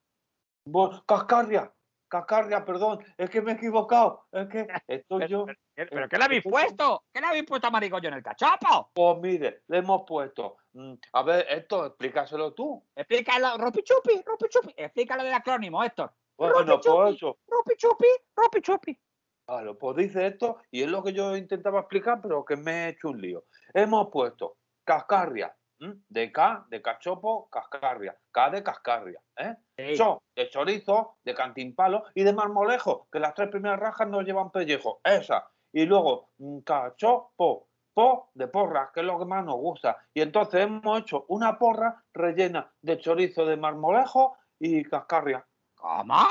bueno, 0.66 1.04
cascarria, 1.06 1.72
cascarria, 2.08 2.64
perdón, 2.66 3.04
es 3.18 3.30
que 3.30 3.42
me 3.42 3.52
he 3.52 3.56
equivocado, 3.56 4.28
es 4.32 4.48
que 4.48 4.68
estoy 4.88 5.20
Pero, 5.28 5.28
yo. 5.28 5.46
pero- 5.76 5.90
pero 5.92 6.10
¿qué 6.10 6.18
le 6.18 6.24
habéis 6.24 6.44
puesto? 6.44 7.04
¿Qué 7.14 7.22
le 7.22 7.28
habéis 7.28 7.46
puesto 7.46 7.68
a 7.68 7.72
Marigollo 7.72 8.08
en 8.10 8.16
el 8.16 8.24
cachopo? 8.24 8.90
Pues 8.94 9.18
mire, 9.20 9.64
le 9.68 9.78
hemos 9.78 10.04
puesto, 10.08 10.58
mm, 10.74 10.94
a 11.14 11.24
ver, 11.24 11.46
esto, 11.50 11.86
explícaselo 11.86 12.54
tú. 12.54 12.84
Explícalo, 12.96 13.58
ropi 13.58 13.84
chupi, 13.84 14.22
ropi 14.26 14.48
chupi. 14.50 14.74
Explícalo 14.76 15.24
del 15.24 15.34
acrónimo, 15.34 15.84
Héctor. 15.84 16.14
Bueno, 16.38 16.80
pues 16.80 17.16
eso, 17.16 17.38
Ropi 17.48 17.76
chupi, 17.76 18.08
ropi 18.36 18.62
chupi. 18.62 19.00
Claro, 19.48 19.78
pues 19.78 19.98
dice 19.98 20.28
esto, 20.28 20.58
y 20.72 20.84
es 20.84 20.90
lo 20.90 21.02
que 21.02 21.14
yo 21.14 21.36
intentaba 21.36 21.80
explicar, 21.80 22.20
pero 22.22 22.44
que 22.44 22.58
me 22.58 22.72
he 22.72 22.90
hecho 22.90 23.10
un 23.10 23.22
lío. 23.22 23.46
Hemos 23.74 24.10
puesto 24.12 24.58
cascarria, 24.84 25.56
¿m? 25.80 25.96
de 26.10 26.32
K, 26.32 26.68
de 26.70 26.82
cachopo, 26.82 27.50
cascarria, 27.50 28.18
K 28.32 28.50
de 28.50 28.62
cascarria, 28.62 29.22
¿eh? 29.38 29.56
Sí. 29.78 29.96
Cho, 29.96 30.22
de 30.36 30.50
chorizo, 30.50 31.18
de 31.24 31.34
cantimpalo 31.34 32.04
y 32.14 32.24
de 32.24 32.34
marmolejo, 32.34 33.08
que 33.12 33.20
las 33.20 33.34
tres 33.34 33.50
primeras 33.50 33.80
rajas 33.80 34.08
no 34.10 34.22
llevan 34.22 34.52
pellejo, 34.52 35.00
esa. 35.04 35.50
Y 35.72 35.86
luego, 35.86 36.32
mm, 36.38 36.60
cachopo, 36.60 37.70
po 37.94 38.30
de 38.34 38.48
porra, 38.48 38.92
que 38.94 39.00
es 39.00 39.06
lo 39.06 39.18
que 39.18 39.26
más 39.26 39.44
nos 39.44 39.56
gusta. 39.56 39.98
Y 40.14 40.22
entonces 40.22 40.62
hemos 40.62 41.00
hecho 41.00 41.26
una 41.30 41.58
porra 41.58 42.04
rellena 42.14 42.72
de 42.82 43.00
chorizo 43.00 43.46
de 43.46 43.58
marmolejo 43.58 44.38
y 44.60 44.84
cascarria. 44.84 45.48
¿Cómo? 45.78 46.28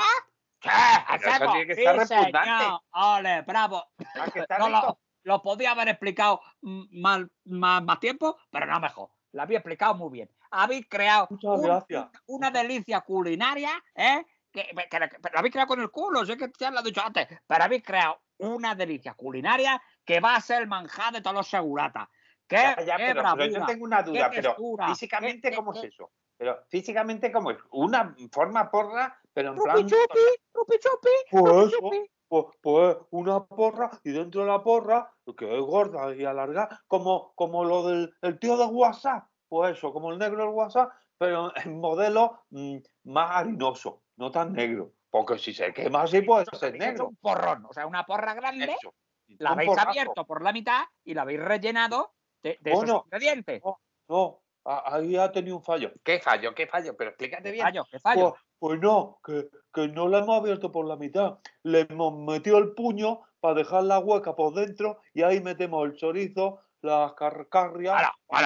¿Qué? 0.59 0.69
¿Hacemos? 0.69 1.53
tiene 1.53 1.65
que 1.75 1.81
estar 1.81 2.07
Sí, 2.07 2.13
repugnante. 2.15 2.63
señor. 2.63 2.81
Ole, 2.91 3.41
bravo. 3.41 3.83
Ah, 4.15 4.29
que 4.31 4.45
No 4.59 4.69
lo, 4.69 4.99
lo 5.23 5.41
podía 5.41 5.71
haber 5.71 5.89
explicado 5.89 6.41
más, 6.61 7.21
más, 7.45 7.83
más 7.83 7.99
tiempo, 7.99 8.37
pero 8.51 8.65
no 8.65 8.79
mejor. 8.79 9.09
Lo 9.31 9.41
había 9.41 9.59
explicado 9.59 9.93
muy 9.95 10.11
bien. 10.11 10.29
Habéis 10.51 10.87
creado 10.89 11.27
Muchas 11.29 11.85
un- 11.89 12.11
una 12.27 12.51
delicia 12.51 13.01
culinaria, 13.01 13.71
¿eh? 13.95 14.25
Que, 14.51 14.63
que- 14.63 14.89
que- 14.89 15.19
pero 15.21 15.33
lo 15.33 15.39
habéis 15.39 15.51
creado 15.53 15.67
con 15.67 15.81
el 15.81 15.91
culo, 15.91 16.25
sé 16.25 16.37
que 16.37 16.51
ya 16.57 16.71
lo 16.71 16.79
he 16.79 16.83
dicho 16.83 17.01
antes, 17.05 17.27
pero 17.45 17.63
habéis 17.63 17.83
creado 17.83 18.19
una 18.39 18.73
delicia 18.75 19.13
culinaria 19.13 19.81
que 20.05 20.19
va 20.19 20.35
a 20.35 20.41
ser 20.41 20.61
el 20.61 20.67
manjar 20.67 21.13
de 21.13 21.21
todos 21.21 21.35
los 21.35 21.47
seguratas. 21.47 22.07
¡Qué, 22.47 22.55
Ya, 22.55 22.81
ya, 22.83 22.97
qué 22.97 23.05
pero, 23.13 23.23
pero 23.35 23.45
yo 23.59 23.65
tengo 23.65 23.83
una 23.83 24.01
duda, 24.01 24.29
qué 24.29 24.37
pero 24.37 24.49
textura, 24.51 24.87
físicamente, 24.87 25.49
qué- 25.49 25.55
¿cómo 25.55 25.73
qué- 25.73 25.79
es 25.79 25.85
eso? 25.85 26.11
Pero 26.37 26.63
físicamente, 26.69 27.31
¿cómo 27.31 27.51
es? 27.51 27.57
Una 27.71 28.15
forma 28.31 28.71
porra, 28.71 29.19
pero 29.37 29.49
en 29.51 29.55
Rupi 29.57 29.63
plan. 29.65 29.85
chupi, 29.85 30.19
rupi 30.51 30.77
chupi, 30.79 31.09
Pues 31.29 31.67
eso, 31.67 31.77
chupi. 31.79 32.09
pues, 32.27 32.45
pues 32.59 32.97
una 33.11 33.45
porra 33.45 33.91
y 34.03 34.09
dentro 34.11 34.41
de 34.41 34.47
la 34.47 34.63
porra, 34.63 35.13
que 35.37 35.45
es 35.55 35.61
gorda 35.61 36.15
y 36.15 36.25
alargada, 36.25 36.83
como, 36.87 37.33
como 37.35 37.63
lo 37.63 37.87
del 37.87 38.11
el 38.23 38.39
tío 38.39 38.57
de 38.57 38.65
WhatsApp, 38.65 39.27
pues 39.47 39.77
eso, 39.77 39.93
como 39.93 40.11
el 40.11 40.17
negro 40.17 40.39
del 40.43 40.55
WhatsApp, 40.55 40.89
pero 41.19 41.51
en 41.69 41.79
modelo 41.79 42.45
mm, 42.49 42.77
más 43.03 43.29
harinoso, 43.35 44.01
no 44.15 44.31
tan 44.31 44.53
negro. 44.53 44.93
Porque 45.11 45.37
si 45.37 45.53
se 45.53 45.71
quema 45.71 46.01
así, 46.01 46.21
puede 46.23 46.45
ser 46.53 46.75
negro. 46.79 47.09
un 47.09 47.15
porrón, 47.17 47.63
o 47.69 47.73
sea, 47.73 47.85
una 47.85 48.07
porra 48.07 48.33
grande, 48.33 48.65
Eso. 48.65 48.95
la 49.37 49.51
habéis 49.51 49.69
porrazo. 49.69 49.89
abierto 49.89 50.25
por 50.25 50.41
la 50.41 50.51
mitad 50.51 50.81
y 51.03 51.13
la 51.13 51.21
habéis 51.21 51.41
rellenado 51.41 52.15
de, 52.41 52.57
de 52.59 52.71
esos 52.71 52.89
ingredientes. 53.05 53.61
No, 54.09 54.41
ahí 54.65 55.15
ha 55.15 55.31
tenido 55.31 55.57
un 55.57 55.63
fallo. 55.63 55.91
¿Qué 56.03 56.19
fallo? 56.19 56.53
¿Qué 56.55 56.65
fallo? 56.67 56.95
Pero 56.97 57.11
explícate 57.11 57.43
¿Qué 57.43 57.51
bien. 57.51 57.65
fallo? 57.67 57.85
¿Qué 57.89 57.99
fallo? 57.99 58.31
Pues, 58.31 58.41
pues 58.59 58.79
no, 58.79 59.19
que, 59.23 59.49
que 59.73 59.87
no 59.89 60.07
la 60.07 60.19
hemos 60.19 60.39
abierto 60.39 60.71
por 60.71 60.85
la 60.87 60.95
mitad. 60.95 61.37
Le 61.63 61.81
hemos 61.89 62.17
metido 62.17 62.57
el 62.57 62.73
puño 62.73 63.21
para 63.39 63.53
dejar 63.55 63.83
la 63.83 63.99
hueca 63.99 64.35
por 64.35 64.53
dentro 64.53 64.99
y 65.13 65.21
ahí 65.23 65.41
metemos 65.41 65.85
el 65.85 65.95
chorizo, 65.95 66.59
las 66.81 67.13
carcarrias 67.13 68.01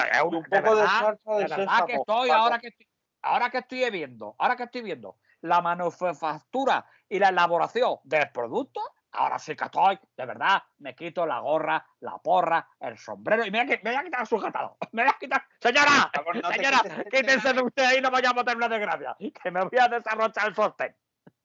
es 0.06 0.16
y 0.18 0.22
un- 0.26 0.36
un 0.36 0.42
de 0.42 0.48
poco 0.62 0.74
de 0.76 0.82
verdad, 0.82 1.18
de, 1.24 1.42
de 1.42 1.48
sésamo. 1.48 1.86
que 1.86 1.92
estoy, 1.94 2.30
ahora 2.30 2.58
que 2.58 2.68
estoy, 2.68 2.86
ahora 3.22 3.50
que 3.50 3.58
estoy 3.58 3.90
viendo, 3.90 4.34
ahora 4.38 4.56
que 4.56 4.62
estoy 4.64 4.82
viendo 4.82 5.16
la 5.42 5.60
manufactura 5.60 6.86
y 7.08 7.18
la 7.18 7.28
elaboración 7.30 7.96
del 8.04 8.30
producto, 8.32 8.80
ahora 9.12 9.38
sí 9.38 9.54
que 9.54 9.64
estoy, 9.64 9.98
de 10.16 10.26
verdad, 10.26 10.62
me 10.78 10.94
quito 10.94 11.26
la 11.26 11.38
gorra, 11.40 11.84
la 12.00 12.18
porra, 12.18 12.66
el 12.80 12.98
sombrero 12.98 13.44
y 13.44 13.50
me 13.50 13.64
voy 13.64 13.74
a, 13.74 13.80
me 13.82 13.90
voy 13.90 13.94
a 14.00 14.04
quitar 14.04 14.20
el 14.22 14.26
sujetador. 14.26 14.76
Me 14.92 15.02
voy 15.02 15.10
a 15.14 15.18
quitar. 15.18 15.44
Señora, 15.60 16.10
no 16.42 16.50
señora, 16.52 16.80
quítense 17.10 17.52
de 17.52 17.62
usted 17.62 17.84
ahí, 17.84 18.00
no 18.00 18.10
vayamos 18.10 18.42
a 18.42 18.44
tener 18.44 18.56
una 18.56 18.68
desgracia. 18.68 19.16
Que 19.42 19.50
me 19.50 19.60
voy 19.64 19.78
a 19.78 19.88
desarrollar 19.88 20.46
el 20.48 20.54
sostén. 20.54 20.96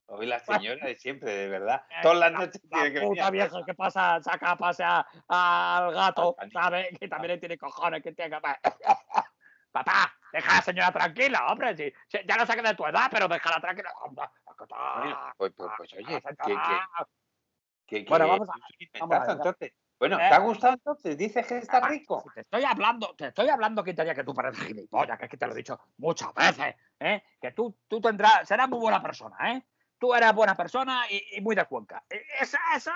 Hoy 0.10 0.26
la 0.26 0.40
señora 0.40 0.86
de 0.86 0.96
siempre, 0.96 1.32
de 1.34 1.48
verdad. 1.50 1.84
Todas 2.02 2.18
las 2.18 2.32
noches 2.32 2.62
La 2.70 2.70
tiene 2.80 2.94
que 2.94 3.00
venir. 3.00 3.10
puta 3.18 3.30
vieja 3.30 3.66
que 3.66 3.74
pasa, 3.74 4.22
saca 4.24 4.52
a 4.52 4.58
pasear 4.58 5.06
al 5.28 5.94
gato. 5.94 6.36
¿sabes? 6.52 6.98
Que 6.98 7.08
también 7.10 7.40
tiene 7.40 7.58
cojones, 7.58 8.02
que 8.02 8.14
tiene 8.14 8.32
que... 8.32 8.42
Papá, 9.72 10.12
deja 10.32 10.52
a 10.52 10.56
la 10.56 10.62
señora 10.62 10.92
tranquila, 10.92 11.48
hombre. 11.48 11.76
Si, 11.76 11.94
si- 12.08 12.26
ya 12.26 12.38
no 12.38 12.46
sé 12.46 12.56
que 12.56 12.62
de 12.62 12.74
tu 12.74 12.86
edad, 12.88 13.10
pero 13.12 13.28
déjala 13.28 13.60
tranquila. 13.60 13.92
Hombre, 14.02 14.26
que 14.58 14.66
pues, 15.38 15.54
pues, 15.56 15.70
pues, 15.78 15.94
oye, 15.94 16.22
que, 16.22 16.36
señora- 16.44 16.88
que, 17.88 18.04
que, 18.04 18.10
Bueno, 18.10 18.28
vamos 18.28 18.50
a- 18.50 19.00
vamos 19.00 19.28
a 19.28 19.32
entonces. 19.32 19.74
Bueno, 20.00 20.18
Eh, 20.20 20.26
¿te 20.30 20.36
ha 20.36 20.40
gustado 20.40 20.74
entonces? 20.74 21.18
Dices 21.18 21.48
que 21.48 21.58
está 21.58 21.78
Ah, 21.78 21.88
rico. 21.88 22.24
Te 22.36 22.42
estoy 22.42 22.64
hablando, 22.64 23.16
te 23.16 23.28
estoy 23.28 23.50
hablando, 23.50 23.84
Quintanilla, 23.84 24.14
que 24.14 24.24
tú 24.24 24.34
pareces 24.34 24.64
gilipollas, 24.68 25.18
que 25.18 25.26
es 25.26 25.32
que 25.32 25.38
te 25.38 25.48
lo 25.48 25.54
he 25.54 25.56
dicho 25.56 25.80
muchas 25.98 26.32
veces, 26.36 26.76
¿eh? 27.00 27.24
Que 27.42 27.52
tú, 27.54 27.76
tú 27.88 28.00
tendrás, 28.00 28.48
serás 28.48 28.70
muy 28.70 28.80
buena 28.80 29.02
persona, 29.02 29.54
¿eh? 29.54 29.64
Tú 29.98 30.14
eres 30.14 30.32
buena 30.34 30.54
persona 30.56 31.06
y, 31.10 31.38
y 31.38 31.42
muy 31.42 31.56
de 31.56 31.66
Cuenca. 31.66 32.04
E- 32.08 32.22
Eso, 32.40 32.58
eso, 32.76 32.92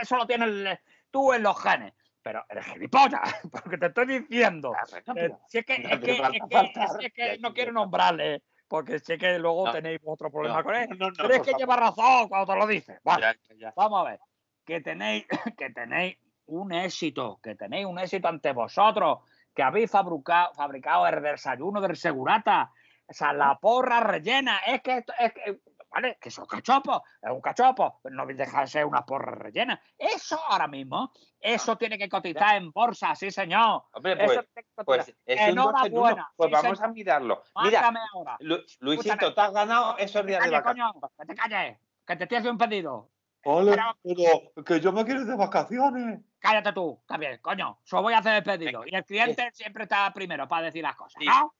eso 0.00 0.16
lo 0.16 0.26
tienes 0.26 0.48
el- 0.48 0.78
tú 1.10 1.32
en 1.32 1.42
los 1.42 1.60
genes. 1.60 1.92
Pero 2.22 2.44
eres 2.48 2.66
gilipollas, 2.66 3.20
porque 3.50 3.78
te 3.78 3.86
estoy 3.86 4.06
diciendo. 4.06 4.72
Ah, 4.76 4.84
Eh, 5.16 5.30
si 5.48 5.58
es 5.58 5.64
que, 5.64 7.38
no 7.40 7.52
quiero 7.52 7.72
nombrarle, 7.72 8.42
porque 8.70 9.00
sé 9.00 9.18
que 9.18 9.36
luego 9.40 9.66
No, 9.66 9.72
tenéis 9.72 10.00
otro 10.04 10.30
problema 10.30 10.58
no, 10.58 10.64
con 10.64 10.76
él. 10.76 10.88
no, 10.96 11.08
Pero 11.16 11.34
es 11.34 11.42
que 11.42 11.54
lleva 11.54 11.74
razón 11.74 12.28
cuando 12.28 12.52
te 12.52 12.58
lo 12.58 12.66
dice. 12.68 13.00
Ya, 13.04 13.34
ya. 13.58 13.72
vamos 13.74 14.00
a 14.00 14.10
ver. 14.10 14.20
Que 14.64 14.80
tenéis, 14.80 15.26
que 15.58 15.70
tenéis 15.70 16.16
un 16.46 16.72
éxito, 16.72 17.40
que 17.42 17.56
tenéis 17.56 17.84
un 17.84 17.98
éxito 17.98 18.28
ante 18.28 18.52
vosotros, 18.52 19.18
que 19.52 19.64
habéis 19.64 19.90
fabricado, 19.90 20.54
fabricado 20.54 21.04
el 21.08 21.20
desayuno 21.20 21.80
del 21.80 21.96
segurata, 21.96 22.70
o 23.08 23.12
sea, 23.12 23.32
la 23.32 23.58
porra 23.58 23.98
rellena. 23.98 24.58
Es 24.64 24.82
que 24.82 24.98
esto, 24.98 25.12
es 25.18 25.32
que, 25.32 25.58
¿vale? 25.90 26.18
Que 26.20 26.30
son 26.30 26.46
cachopos, 26.46 27.02
es 27.20 27.30
un 27.30 27.40
cachopo, 27.40 28.00
pero 28.02 28.14
no 28.14 28.26
deja 28.26 28.60
de 28.62 28.66
ser 28.66 28.84
una 28.86 29.04
porra 29.04 29.32
rellena. 29.34 29.80
Eso 29.98 30.40
ahora 30.48 30.66
mismo, 30.68 31.12
eso 31.40 31.76
tiene 31.76 31.98
que 31.98 32.08
cotizar 32.08 32.56
en 32.56 32.70
bolsa, 32.70 33.14
sí, 33.14 33.30
señor. 33.30 33.84
Hombre, 33.92 34.12
Eso 34.12 34.24
pues, 34.34 34.48
tiene 34.54 34.68
que 34.76 34.84
pues 34.84 35.08
es 35.26 35.40
un. 35.40 35.48
Enhorabuena, 35.48 36.30
Pues 36.36 36.48
sí, 36.48 36.52
vamos 36.52 36.78
señor. 36.78 36.90
a 36.90 36.92
mirarlo. 36.92 37.42
Mira, 37.62 37.80
Mátame 37.80 38.00
ahora. 38.14 38.36
Lu- 38.40 38.56
Luisito, 38.80 39.12
Escúchame. 39.14 39.34
te 39.34 39.40
has 39.40 39.52
ganado 39.52 39.98
esos 39.98 40.24
días 40.26 40.44
de 40.44 40.50
vacaciones. 40.50 40.92
coño, 40.92 41.10
que 41.18 41.26
te 41.26 41.34
calles, 41.34 41.78
que 42.06 42.16
te 42.16 42.22
estoy 42.24 42.36
haciendo 42.38 42.52
un 42.52 42.58
pedido. 42.58 43.10
Ole, 43.44 43.70
Pero- 44.04 44.64
que 44.64 44.80
yo 44.80 44.92
me 44.92 45.02
quiero 45.04 45.22
ir 45.22 45.26
de 45.26 45.34
vacaciones. 45.36 46.20
Cállate 46.38 46.72
tú, 46.72 47.02
también, 47.06 47.38
coño. 47.40 47.78
Solo 47.84 48.02
voy 48.02 48.12
a 48.12 48.18
hacer 48.18 48.34
el 48.34 48.42
pedido. 48.42 48.82
Y 48.86 48.94
el 48.94 49.04
cliente 49.04 49.50
siempre 49.54 49.84
está 49.84 50.12
primero 50.12 50.46
para 50.46 50.66
decir 50.66 50.82
las 50.82 50.94
cosas, 50.94 51.22
¿no? 51.24 51.54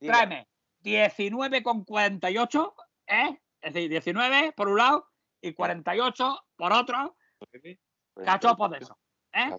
Diga. 0.00 0.14
Tráeme 0.14 0.48
19,48, 0.82 2.74
¿eh? 3.06 3.40
Es 3.66 3.74
decir, 3.74 3.90
19 3.90 4.52
por 4.56 4.68
un 4.68 4.78
lado 4.78 5.10
y 5.40 5.52
48 5.52 6.38
por 6.54 6.72
otro, 6.72 7.16
Pues 8.14 8.24
cachopos 8.24 8.70
de 8.70 8.78
eso. 8.78 8.96
¿eh? 9.32 9.56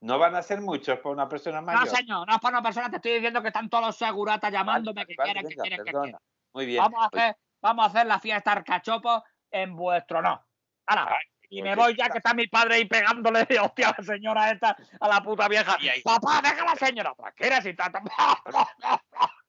No 0.00 0.20
van 0.20 0.36
a 0.36 0.42
ser 0.42 0.60
muchos 0.60 1.00
para 1.00 1.12
una 1.12 1.28
persona 1.28 1.60
mayor. 1.60 1.84
No, 1.84 1.90
señor, 1.90 2.28
no 2.28 2.34
es 2.34 2.40
para 2.40 2.58
una 2.58 2.62
persona, 2.62 2.88
te 2.90 2.96
estoy 2.96 3.14
diciendo 3.14 3.42
que 3.42 3.48
están 3.48 3.68
todos 3.68 3.86
los 3.86 3.96
seguratas 3.96 4.52
llamándome 4.52 5.00
Vale, 5.02 5.06
que 5.08 5.14
vale, 5.18 5.32
quieren, 5.32 5.48
que 5.48 5.56
quieren, 5.56 5.84
que 5.84 5.90
quieren. 5.92 6.16
Muy 6.52 6.66
bien. 6.66 6.80
Vamos 6.84 7.04
a 7.04 7.10
Pues, 7.10 7.22
hacer, 7.24 7.36
vamos 7.60 7.84
a 7.84 7.88
hacer 7.88 8.06
la 8.06 8.20
fiesta 8.20 8.52
arcachopo 8.52 9.24
en 9.50 9.74
vuestro 9.74 10.22
no. 10.22 10.40
Ahora, 10.86 11.18
y 11.50 11.60
me 11.60 11.74
pues 11.74 11.86
voy 11.88 11.96
ya 11.96 12.08
que 12.10 12.18
está 12.18 12.34
mi 12.34 12.46
padre 12.46 12.76
ahí 12.76 12.84
pegándole 12.84 13.44
de 13.46 13.58
hostia 13.58 13.88
a 13.88 13.94
la 13.98 14.04
señora 14.04 14.50
esta, 14.52 14.76
a 15.00 15.08
la 15.08 15.20
puta 15.24 15.48
vieja. 15.48 15.76
Y 15.80 15.88
ahí. 15.88 16.02
Papá, 16.02 16.40
deja 16.40 16.62
a 16.62 16.66
la 16.66 16.76
señora 16.76 17.12
tranquila 17.16 17.60
si 17.62 17.70
está. 17.70 17.90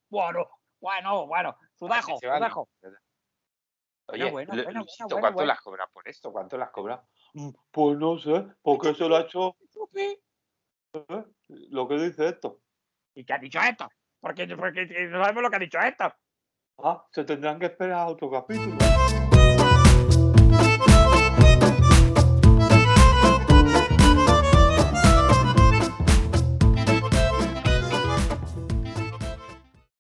Bueno, 0.10 0.50
bueno, 0.80 1.28
bueno, 1.28 1.56
su 1.76 1.86
así 1.86 1.96
dejo, 2.08 2.20
se 2.20 2.26
su 2.26 2.32
vale. 2.32 2.46
dejo. 2.46 2.70
Oye, 4.08 4.30
bueno, 4.30 4.50
bueno, 4.54 4.64
bueno, 4.64 4.86
¿cuánto 4.98 5.20
bueno. 5.20 5.46
le 5.46 5.52
has 5.54 5.62
cobrado 5.62 5.90
por 5.92 6.08
esto? 6.08 6.32
¿Cuánto 6.32 6.58
le 6.58 6.64
has 6.64 6.70
cobrado? 6.72 7.08
Mm, 7.34 7.50
Pues 7.72 7.98
no 7.98 8.18
sé, 8.18 8.46
porque 8.62 8.94
se 8.94 9.08
lo 9.10 9.16
ha 9.16 9.22
hecho. 9.22 9.56
¿eh? 9.94 10.20
lo 11.48 11.88
que 11.88 11.96
dice 11.96 12.28
esto. 12.30 12.62
¿Y 13.16 13.26
qué 13.26 13.34
ha 13.34 13.38
dicho 13.38 13.60
esto? 13.60 13.90
Porque, 14.20 14.48
porque 14.56 14.86
no 15.10 15.22
sabemos 15.22 15.44
lo 15.44 15.50
que 15.50 15.56
ha 15.56 15.60
dicho 15.60 15.80
esto. 15.80 16.14
Ah, 16.78 17.06
se 17.12 17.24
tendrán 17.24 17.60
que 17.60 17.68
esperar 17.68 18.00
a 18.00 18.08
otro 18.08 18.30
capítulo. 18.30 18.78